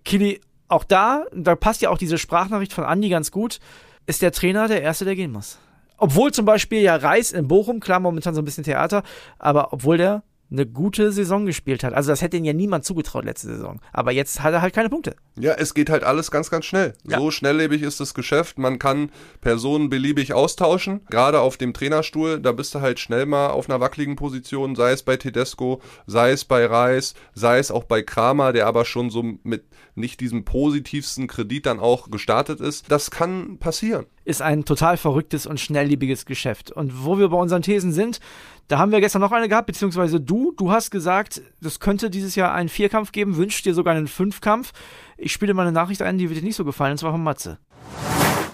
Kili, 0.06 0.40
auch 0.68 0.84
da, 0.84 1.26
da 1.34 1.56
passt 1.56 1.82
ja 1.82 1.90
auch 1.90 1.98
diese 1.98 2.18
Sprachnachricht 2.18 2.74
von 2.74 2.84
Andi 2.84 3.10
ganz 3.10 3.32
gut. 3.32 3.60
ist 4.06 4.22
der 4.22 4.32
Trainer 4.32 4.68
der 4.68 4.82
Erste, 4.82 5.06
der 5.06 5.16
gehen 5.16 5.32
muss. 5.32 5.60
Obwohl 5.98 6.32
zum 6.32 6.46
Beispiel 6.46 6.82
ja 6.82 6.96
Reis 6.96 7.32
in 7.32 7.48
Bochum, 7.48 7.80
klar, 7.80 8.00
momentan 8.00 8.36
so 8.36 8.42
ein 8.42 8.46
bisschen 8.46 8.64
Theater, 8.64 9.04
aber 9.40 9.74
obwohl 9.74 9.98
der 9.98 10.24
eine 10.50 10.66
gute 10.66 11.12
Saison 11.12 11.46
gespielt 11.46 11.84
hat. 11.84 11.94
Also 11.94 12.12
das 12.12 12.22
hätte 12.22 12.38
ihn 12.38 12.46
ja 12.46 12.54
niemand 12.54 12.86
zugetraut 12.86 13.26
letzte 13.26 13.48
Saison. 13.48 13.82
Aber 13.92 14.12
jetzt 14.12 14.42
hat 14.42 14.54
er 14.54 14.62
halt 14.62 14.74
keine 14.74 14.90
Punkte. 14.90 15.16
Ja, 15.38 15.54
es 15.54 15.74
geht 15.74 15.90
halt 15.90 16.04
alles 16.04 16.32
ganz, 16.32 16.50
ganz 16.50 16.66
schnell. 16.66 16.94
Ja. 17.06 17.20
So 17.20 17.32
schnelllebig 17.32 17.82
ist 17.82 18.00
das 18.00 18.14
Geschäft. 18.14 18.58
Man 18.58 18.80
kann 18.80 19.12
Personen 19.42 19.90
beliebig 19.90 20.34
austauschen. 20.34 21.02
Gerade 21.10 21.42
auf 21.42 21.58
dem 21.58 21.74
Trainerstuhl, 21.74 22.40
da 22.40 22.54
bist 22.54 22.74
du 22.74 22.82
halt 22.82 23.00
schnell 23.00 23.26
mal 23.26 23.48
auf 23.48 23.70
einer 23.70 23.80
wackeligen 23.80 24.16
Position, 24.16 24.76
sei 24.76 24.92
es 24.92 25.04
bei 25.04 25.18
Tedesco, 25.18 25.82
sei 26.06 26.32
es 26.32 26.46
bei 26.46 26.66
Reis, 26.66 27.14
sei 27.34 27.60
es 27.60 27.70
auch 27.70 27.84
bei 27.84 28.02
Kramer, 28.02 28.54
der 28.54 28.68
aber 28.68 28.86
schon 28.86 29.10
so 29.10 29.24
mit 29.44 29.66
nicht 29.96 30.20
diesem 30.22 30.46
positivsten 30.46 31.28
Kredit 31.28 31.66
dann 31.66 31.80
auch 31.80 32.10
gestartet 32.10 32.62
ist. 32.62 32.90
Das 32.90 33.12
kann 33.12 33.58
passieren. 33.58 34.06
Ist 34.28 34.42
ein 34.42 34.66
total 34.66 34.98
verrücktes 34.98 35.46
und 35.46 35.58
schnelllebiges 35.58 36.26
Geschäft. 36.26 36.70
Und 36.70 37.06
wo 37.06 37.18
wir 37.18 37.30
bei 37.30 37.38
unseren 37.38 37.62
Thesen 37.62 37.94
sind, 37.94 38.20
da 38.68 38.78
haben 38.78 38.92
wir 38.92 39.00
gestern 39.00 39.22
noch 39.22 39.32
eine 39.32 39.48
gehabt, 39.48 39.68
beziehungsweise 39.68 40.20
du. 40.20 40.52
Du 40.58 40.70
hast 40.70 40.92
gesagt, 40.92 41.42
es 41.64 41.80
könnte 41.80 42.10
dieses 42.10 42.36
Jahr 42.36 42.54
einen 42.54 42.68
Vierkampf 42.68 43.14
geben, 43.14 43.38
wünscht 43.38 43.66
dir 43.66 43.74
sogar 43.74 43.96
einen 43.96 44.08
Fünfkampf. 44.08 44.74
Ich 45.16 45.32
spiele 45.32 45.54
mal 45.54 45.62
eine 45.62 45.72
Nachricht 45.72 46.02
ein, 46.02 46.18
die 46.18 46.28
wird 46.30 46.42
dir 46.42 46.46
nicht 46.46 46.58
so 46.58 46.66
gefallen, 46.66 46.92
und 46.92 46.98
zwar 46.98 47.14
von 47.14 47.24
Matze. 47.24 47.58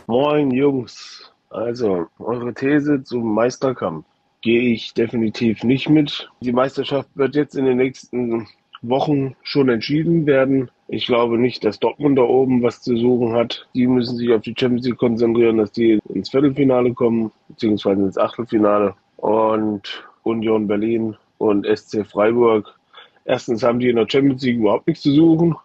Moin 0.06 0.52
Jungs. 0.52 1.32
Also, 1.50 2.06
eure 2.20 2.54
These 2.54 3.04
zum 3.04 3.34
Meisterkampf 3.34 4.06
gehe 4.42 4.74
ich 4.74 4.94
definitiv 4.94 5.64
nicht 5.64 5.90
mit. 5.90 6.30
Die 6.42 6.52
Meisterschaft 6.52 7.10
wird 7.16 7.34
jetzt 7.34 7.56
in 7.56 7.66
den 7.66 7.78
nächsten 7.78 8.48
Wochen 8.84 9.36
schon 9.44 9.70
entschieden 9.70 10.26
werden. 10.26 10.70
Ich 10.88 11.08
glaube 11.08 11.38
nicht, 11.38 11.64
dass 11.64 11.80
Dortmund 11.80 12.18
da 12.20 12.24
oben 12.24 12.62
was 12.62 12.82
zu 12.82 12.96
suchen 12.98 13.34
hat. 13.34 13.68
Die 13.74 13.88
müssen 13.88 14.18
sich 14.18 14.32
auf 14.32 14.42
die 14.42 14.54
Champions 14.58 14.86
League 14.86 14.98
konzentrieren, 14.98 15.58
dass 15.58 15.72
die 15.72 16.00
ins 16.14 16.30
Viertelfinale 16.30 16.94
kommen, 16.94 17.32
beziehungsweise 17.48 18.02
ins 18.02 18.18
Achtelfinale 18.18 18.94
und 19.18 20.04
Union 20.24 20.68
Berlin 20.68 21.16
und 21.38 21.66
SC 21.66 22.06
Freiburg. 22.06 22.78
Erstens 23.26 23.64
haben 23.64 23.80
die 23.80 23.90
in 23.90 23.96
der 23.96 24.08
Champions 24.10 24.44
League 24.44 24.58
überhaupt 24.58 24.88
nichts 24.88 25.04
zu 25.04 25.12
suchen, 25.12 25.56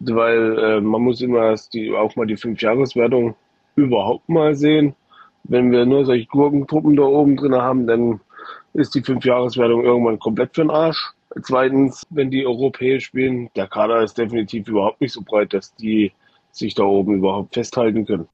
weil 0.00 0.58
äh, 0.58 0.80
man 0.80 1.02
muss 1.02 1.20
immer 1.20 1.54
die, 1.72 1.94
auch 1.94 2.16
mal 2.16 2.26
die 2.26 2.36
Fünfjahreswertung 2.36 3.36
überhaupt 3.76 4.28
mal 4.28 4.56
sehen. 4.56 4.94
Wenn 5.44 5.70
wir 5.70 5.86
nur 5.86 6.04
solche 6.04 6.26
Gurkentruppen 6.26 6.96
da 6.96 7.04
oben 7.04 7.36
drin 7.36 7.54
haben, 7.54 7.86
dann 7.86 8.20
ist 8.74 8.94
die 8.96 9.02
Fünfjahreswertung 9.02 9.84
irgendwann 9.84 10.18
komplett 10.18 10.54
für 10.54 10.62
den 10.62 10.70
Arsch. 10.70 11.12
Zweitens, 11.42 12.06
wenn 12.10 12.30
die 12.30 12.46
europäisch 12.46 13.04
spielen, 13.04 13.50
der 13.56 13.66
Kader 13.66 14.02
ist 14.02 14.16
definitiv 14.16 14.68
überhaupt 14.68 15.00
nicht 15.00 15.12
so 15.12 15.22
breit, 15.22 15.52
dass 15.52 15.74
die 15.74 16.12
sich 16.50 16.74
da 16.74 16.84
oben 16.84 17.16
überhaupt 17.16 17.54
festhalten 17.54 18.06
können. 18.06 18.28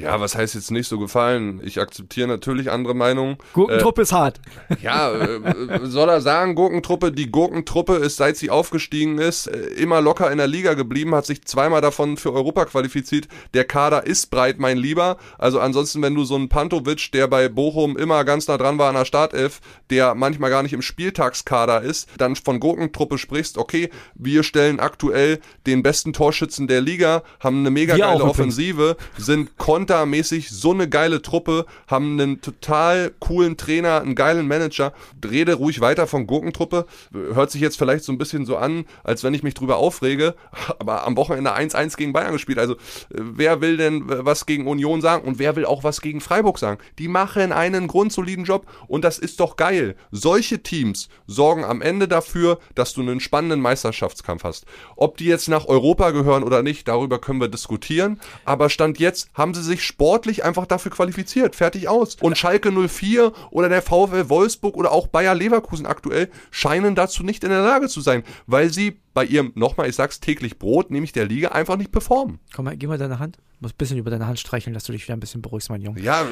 Ja, 0.00 0.20
was 0.20 0.34
heißt 0.34 0.54
jetzt 0.54 0.70
nicht 0.70 0.88
so 0.88 0.98
gefallen? 0.98 1.60
Ich 1.62 1.80
akzeptiere 1.80 2.26
natürlich 2.26 2.70
andere 2.70 2.94
Meinungen. 2.94 3.36
Gurkentruppe 3.52 4.00
äh, 4.00 4.04
ist 4.04 4.12
hart. 4.12 4.40
Ja, 4.82 5.12
äh, 5.12 5.80
soll 5.82 6.08
er 6.08 6.20
sagen, 6.20 6.54
Gurkentruppe, 6.54 7.12
die 7.12 7.30
Gurkentruppe 7.30 7.96
ist, 7.96 8.16
seit 8.16 8.36
sie 8.36 8.50
aufgestiegen 8.50 9.18
ist, 9.18 9.46
äh, 9.46 9.58
immer 9.58 10.00
locker 10.00 10.30
in 10.30 10.38
der 10.38 10.46
Liga 10.46 10.74
geblieben, 10.74 11.14
hat 11.14 11.26
sich 11.26 11.44
zweimal 11.44 11.80
davon 11.80 12.16
für 12.16 12.32
Europa 12.32 12.64
qualifiziert. 12.64 13.28
Der 13.52 13.64
Kader 13.64 14.06
ist 14.06 14.30
breit, 14.30 14.58
mein 14.58 14.78
Lieber. 14.78 15.18
Also 15.38 15.60
ansonsten, 15.60 16.00
wenn 16.02 16.14
du 16.14 16.24
so 16.24 16.36
einen 16.36 16.48
Pantovic, 16.48 17.12
der 17.12 17.26
bei 17.28 17.48
Bochum 17.48 17.96
immer 17.98 18.24
ganz 18.24 18.48
nah 18.48 18.56
dran 18.56 18.78
war 18.78 18.88
an 18.88 18.94
der 18.94 19.04
Startelf, 19.04 19.60
der 19.90 20.14
manchmal 20.14 20.50
gar 20.50 20.62
nicht 20.62 20.72
im 20.72 20.82
Spieltagskader 20.82 21.82
ist, 21.82 22.08
dann 22.16 22.36
von 22.36 22.60
Gurkentruppe 22.60 23.18
sprichst, 23.18 23.58
okay, 23.58 23.90
wir 24.14 24.44
stellen 24.44 24.80
aktuell 24.80 25.40
den 25.66 25.82
besten 25.82 26.12
Torschützen 26.12 26.68
der 26.68 26.80
Liga, 26.80 27.22
haben 27.40 27.58
eine 27.58 27.70
mega 27.70 27.96
geile 27.96 28.24
Offensive, 28.24 28.96
sind 29.18 29.58
kon 29.58 29.86
kontermäßig 29.90 30.50
so 30.50 30.70
eine 30.70 30.88
geile 30.88 31.20
Truppe, 31.20 31.66
haben 31.88 32.12
einen 32.12 32.40
total 32.40 33.12
coolen 33.18 33.56
Trainer, 33.56 34.00
einen 34.00 34.14
geilen 34.14 34.46
Manager. 34.46 34.92
Rede 35.24 35.54
ruhig 35.54 35.80
weiter 35.80 36.06
von 36.06 36.28
Gurkentruppe. 36.28 36.86
Hört 37.12 37.50
sich 37.50 37.60
jetzt 37.60 37.76
vielleicht 37.76 38.04
so 38.04 38.12
ein 38.12 38.18
bisschen 38.18 38.46
so 38.46 38.56
an, 38.56 38.84
als 39.02 39.24
wenn 39.24 39.34
ich 39.34 39.42
mich 39.42 39.54
drüber 39.54 39.78
aufrege, 39.78 40.36
aber 40.78 41.04
am 41.04 41.16
Wochenende 41.16 41.56
1-1 41.56 41.96
gegen 41.96 42.12
Bayern 42.12 42.32
gespielt. 42.32 42.60
Also 42.60 42.76
wer 43.10 43.60
will 43.60 43.78
denn 43.78 44.04
was 44.06 44.46
gegen 44.46 44.68
Union 44.68 45.00
sagen 45.00 45.26
und 45.26 45.40
wer 45.40 45.56
will 45.56 45.64
auch 45.64 45.82
was 45.82 46.00
gegen 46.00 46.20
Freiburg 46.20 46.60
sagen? 46.60 46.78
Die 47.00 47.08
machen 47.08 47.50
einen 47.50 47.88
grundsoliden 47.88 48.44
Job 48.44 48.66
und 48.86 49.02
das 49.02 49.18
ist 49.18 49.40
doch 49.40 49.56
geil. 49.56 49.96
Solche 50.12 50.62
Teams 50.62 51.08
sorgen 51.26 51.64
am 51.64 51.82
Ende 51.82 52.06
dafür, 52.06 52.60
dass 52.76 52.92
du 52.92 53.00
einen 53.00 53.18
spannenden 53.18 53.60
Meisterschaftskampf 53.60 54.44
hast. 54.44 54.66
Ob 54.94 55.16
die 55.16 55.24
jetzt 55.24 55.48
nach 55.48 55.66
Europa 55.66 56.12
gehören 56.12 56.44
oder 56.44 56.62
nicht, 56.62 56.86
darüber 56.86 57.18
können 57.18 57.40
wir 57.40 57.48
diskutieren. 57.48 58.20
Aber 58.44 58.70
Stand 58.70 59.00
jetzt 59.00 59.30
haben 59.34 59.52
sie 59.52 59.62
sich 59.70 59.84
sportlich 59.84 60.44
einfach 60.44 60.66
dafür 60.66 60.90
qualifiziert. 60.90 61.56
Fertig 61.56 61.88
aus. 61.88 62.16
Und 62.20 62.36
Schalke 62.36 62.70
04 62.70 63.32
oder 63.50 63.68
der 63.68 63.82
VfL 63.82 64.28
Wolfsburg 64.28 64.76
oder 64.76 64.92
auch 64.92 65.06
Bayer 65.06 65.34
Leverkusen 65.34 65.86
aktuell 65.86 66.28
scheinen 66.50 66.94
dazu 66.94 67.22
nicht 67.22 67.42
in 67.44 67.50
der 67.50 67.62
Lage 67.62 67.88
zu 67.88 68.00
sein, 68.00 68.22
weil 68.46 68.70
sie 68.70 69.00
bei 69.14 69.24
ihrem, 69.24 69.52
nochmal, 69.54 69.88
ich 69.88 69.96
sag's 69.96 70.20
täglich 70.20 70.58
Brot, 70.58 70.90
nämlich 70.90 71.12
der 71.12 71.26
Liga, 71.26 71.48
einfach 71.48 71.76
nicht 71.76 71.92
performen. 71.92 72.38
Komm 72.54 72.66
mal, 72.66 72.76
gib 72.76 72.88
mal 72.88 72.98
deine 72.98 73.18
Hand. 73.18 73.38
Ich 73.54 73.60
muss 73.60 73.72
ein 73.72 73.78
bisschen 73.78 73.98
über 73.98 74.10
deine 74.10 74.26
Hand 74.26 74.38
streicheln, 74.38 74.74
dass 74.74 74.84
du 74.84 74.92
dich 74.92 75.02
wieder 75.04 75.14
ein 75.14 75.20
bisschen 75.20 75.42
beruhigst, 75.42 75.70
mein 75.70 75.82
Junge. 75.82 76.00
Ja, 76.00 76.26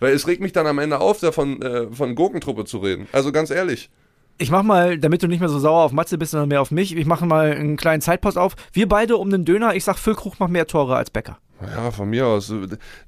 weil 0.00 0.12
es 0.12 0.26
regt 0.26 0.40
mich 0.40 0.52
dann 0.52 0.66
am 0.66 0.78
Ende 0.78 1.00
auf, 1.00 1.20
davon 1.20 1.60
äh, 1.62 1.88
von 1.92 2.14
Gurkentruppe 2.14 2.64
zu 2.64 2.78
reden. 2.78 3.06
Also 3.12 3.32
ganz 3.32 3.50
ehrlich. 3.50 3.90
Ich 4.38 4.50
mach 4.50 4.62
mal, 4.62 4.98
damit 4.98 5.22
du 5.22 5.28
nicht 5.28 5.40
mehr 5.40 5.48
so 5.48 5.58
sauer 5.58 5.84
auf 5.84 5.92
Matze 5.92 6.18
bist, 6.18 6.32
sondern 6.32 6.50
mehr 6.50 6.60
auf 6.60 6.70
mich, 6.70 6.94
ich 6.94 7.06
mache 7.06 7.24
mal 7.24 7.52
einen 7.52 7.76
kleinen 7.76 8.02
Zeitpost 8.02 8.36
auf. 8.36 8.54
Wir 8.72 8.86
beide 8.86 9.16
um 9.16 9.30
den 9.30 9.46
Döner, 9.46 9.74
ich 9.74 9.84
sag, 9.84 9.96
Füllkrug 9.96 10.38
macht 10.38 10.50
mehr 10.50 10.66
Tore 10.66 10.96
als 10.96 11.10
Bäcker. 11.10 11.38
Ja, 11.60 11.90
von 11.90 12.10
mir 12.10 12.26
aus. 12.26 12.52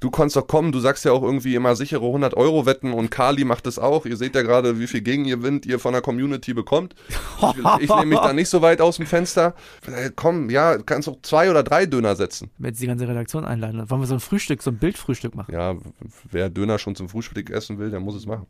Du 0.00 0.10
kannst 0.10 0.36
doch 0.36 0.46
kommen, 0.46 0.72
du 0.72 0.80
sagst 0.80 1.04
ja 1.04 1.12
auch 1.12 1.22
irgendwie 1.22 1.54
immer 1.54 1.76
sichere 1.76 2.04
100 2.04 2.34
Euro 2.34 2.64
wetten 2.64 2.92
und 2.92 3.10
Kali 3.10 3.44
macht 3.44 3.66
es 3.66 3.78
auch. 3.78 4.06
Ihr 4.06 4.16
seht 4.16 4.34
ja 4.34 4.42
gerade, 4.42 4.78
wie 4.78 4.86
viel 4.86 5.02
Gegenwind 5.02 5.66
ihr 5.66 5.78
von 5.78 5.92
der 5.92 6.00
Community 6.00 6.54
bekommt. 6.54 6.94
Ich, 7.38 7.82
ich 7.82 7.88
nehme 7.88 8.06
mich 8.06 8.18
da 8.18 8.32
nicht 8.32 8.48
so 8.48 8.62
weit 8.62 8.80
aus 8.80 8.96
dem 8.96 9.06
Fenster. 9.06 9.54
Äh, 9.86 10.10
komm, 10.14 10.50
ja, 10.50 10.78
kannst 10.78 11.08
auch 11.08 11.18
zwei 11.22 11.50
oder 11.50 11.62
drei 11.62 11.86
Döner 11.86 12.16
setzen. 12.16 12.50
Wenn 12.58 12.74
sie 12.74 12.82
die 12.82 12.86
ganze 12.86 13.06
Redaktion 13.06 13.44
einladen, 13.44 13.88
wollen 13.90 14.00
wir 14.00 14.06
so 14.06 14.14
ein 14.14 14.20
Frühstück, 14.20 14.62
so 14.62 14.70
ein 14.70 14.78
Bildfrühstück 14.78 15.34
machen. 15.34 15.52
Ja, 15.52 15.76
wer 16.30 16.48
Döner 16.48 16.78
schon 16.78 16.94
zum 16.96 17.08
Frühstück 17.08 17.50
essen 17.50 17.78
will, 17.78 17.90
der 17.90 18.00
muss 18.00 18.14
es 18.14 18.26
machen. 18.26 18.46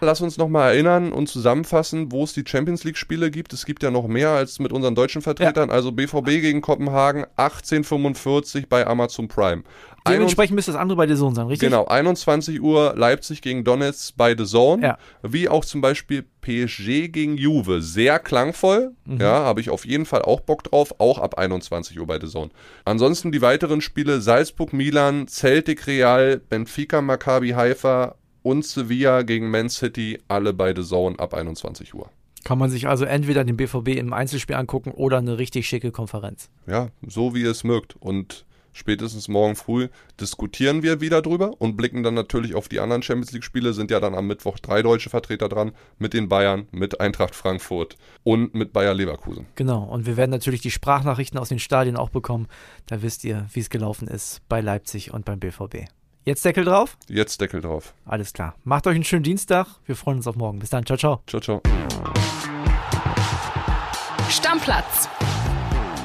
Lass 0.00 0.20
uns 0.20 0.36
nochmal 0.36 0.72
erinnern 0.72 1.12
und 1.12 1.28
zusammenfassen, 1.28 2.12
wo 2.12 2.24
es 2.24 2.32
die 2.32 2.44
Champions 2.46 2.84
League-Spiele 2.84 3.30
gibt. 3.30 3.52
Es 3.52 3.64
gibt 3.64 3.82
ja 3.82 3.90
noch 3.90 4.06
mehr 4.06 4.30
als 4.30 4.58
mit 4.58 4.72
unseren 4.72 4.94
deutschen 4.94 5.22
Vertretern. 5.22 5.68
Ja. 5.70 5.74
Also 5.74 5.92
BVB 5.92 6.26
gegen 6.40 6.60
Kopenhagen 6.60 7.24
1845 7.36 8.68
bei 8.68 8.86
Amazon 8.86 9.28
Prime. 9.28 9.62
Dementsprechend 10.08 10.54
müsste 10.54 10.72
das 10.72 10.80
andere 10.80 10.96
bei 10.96 11.08
The 11.08 11.16
Zone 11.16 11.34
sein, 11.34 11.46
richtig? 11.48 11.68
Genau, 11.68 11.86
21 11.86 12.60
Uhr 12.60 12.94
Leipzig 12.96 13.42
gegen 13.42 13.64
Donetsk 13.64 14.16
bei 14.16 14.36
The 14.36 14.44
Zone. 14.44 14.82
Ja. 14.82 14.98
Wie 15.22 15.48
auch 15.48 15.64
zum 15.64 15.80
Beispiel 15.80 16.24
PSG 16.42 17.08
gegen 17.08 17.36
Juve. 17.36 17.82
Sehr 17.82 18.18
klangvoll. 18.18 18.92
Mhm. 19.04 19.20
Ja, 19.20 19.44
habe 19.44 19.60
ich 19.60 19.70
auf 19.70 19.84
jeden 19.84 20.06
Fall 20.06 20.22
auch 20.22 20.40
Bock 20.40 20.62
drauf. 20.64 20.94
Auch 20.98 21.18
ab 21.18 21.38
21 21.38 21.98
Uhr 21.98 22.06
bei 22.06 22.20
The 22.20 22.28
Zone. 22.28 22.50
Ansonsten 22.84 23.32
die 23.32 23.42
weiteren 23.42 23.80
Spiele: 23.80 24.20
Salzburg, 24.20 24.72
Milan, 24.72 25.26
Celtic, 25.26 25.86
Real, 25.86 26.38
Benfica, 26.38 27.00
Maccabi, 27.00 27.50
Haifa, 27.50 28.14
und 28.46 28.64
Sevilla 28.64 29.22
gegen 29.22 29.50
Man 29.50 29.68
City, 29.68 30.20
alle 30.28 30.52
beide 30.52 30.84
Zone 30.84 31.18
ab 31.18 31.34
21 31.34 31.94
Uhr. 31.94 32.08
Kann 32.44 32.58
man 32.58 32.70
sich 32.70 32.86
also 32.86 33.04
entweder 33.04 33.42
den 33.42 33.56
BVB 33.56 33.88
im 33.96 34.12
Einzelspiel 34.12 34.54
angucken 34.54 34.92
oder 34.92 35.18
eine 35.18 35.36
richtig 35.36 35.66
schicke 35.66 35.90
Konferenz. 35.90 36.48
Ja, 36.68 36.90
so 37.04 37.34
wie 37.34 37.42
es 37.42 37.64
mögt. 37.64 37.96
Und 37.98 38.46
spätestens 38.72 39.26
morgen 39.26 39.56
früh 39.56 39.88
diskutieren 40.20 40.84
wir 40.84 41.00
wieder 41.00 41.22
drüber 41.22 41.60
und 41.60 41.76
blicken 41.76 42.04
dann 42.04 42.14
natürlich 42.14 42.54
auf 42.54 42.68
die 42.68 42.78
anderen 42.78 43.02
Champions 43.02 43.32
League-Spiele. 43.32 43.72
Sind 43.72 43.90
ja 43.90 43.98
dann 43.98 44.14
am 44.14 44.28
Mittwoch 44.28 44.60
drei 44.60 44.80
deutsche 44.80 45.10
Vertreter 45.10 45.48
dran, 45.48 45.72
mit 45.98 46.14
den 46.14 46.28
Bayern, 46.28 46.68
mit 46.70 47.00
Eintracht 47.00 47.34
Frankfurt 47.34 47.96
und 48.22 48.54
mit 48.54 48.72
Bayer 48.72 48.94
Leverkusen. 48.94 49.46
Genau, 49.56 49.82
und 49.82 50.06
wir 50.06 50.16
werden 50.16 50.30
natürlich 50.30 50.60
die 50.60 50.70
Sprachnachrichten 50.70 51.40
aus 51.40 51.48
den 51.48 51.58
Stadien 51.58 51.96
auch 51.96 52.10
bekommen. 52.10 52.46
Da 52.86 53.02
wisst 53.02 53.24
ihr, 53.24 53.48
wie 53.52 53.60
es 53.60 53.70
gelaufen 53.70 54.06
ist 54.06 54.40
bei 54.48 54.60
Leipzig 54.60 55.12
und 55.12 55.24
beim 55.24 55.40
BVB. 55.40 55.88
Jetzt 56.26 56.44
Deckel 56.44 56.64
drauf? 56.64 56.96
Jetzt 57.06 57.40
Deckel 57.40 57.60
drauf. 57.60 57.94
Alles 58.04 58.32
klar. 58.32 58.56
Macht 58.64 58.88
euch 58.88 58.96
einen 58.96 59.04
schönen 59.04 59.22
Dienstag. 59.22 59.68
Wir 59.84 59.94
freuen 59.94 60.16
uns 60.16 60.26
auf 60.26 60.34
morgen. 60.34 60.58
Bis 60.58 60.70
dann. 60.70 60.84
Ciao, 60.84 60.98
ciao. 60.98 61.22
Ciao, 61.28 61.40
ciao. 61.40 61.62
Stammplatz. 64.28 65.08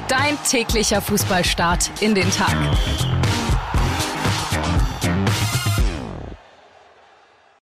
Dein 0.06 0.38
täglicher 0.48 1.00
Fußballstart 1.02 1.90
in 2.00 2.14
den 2.14 2.30
Tag. 2.30 2.54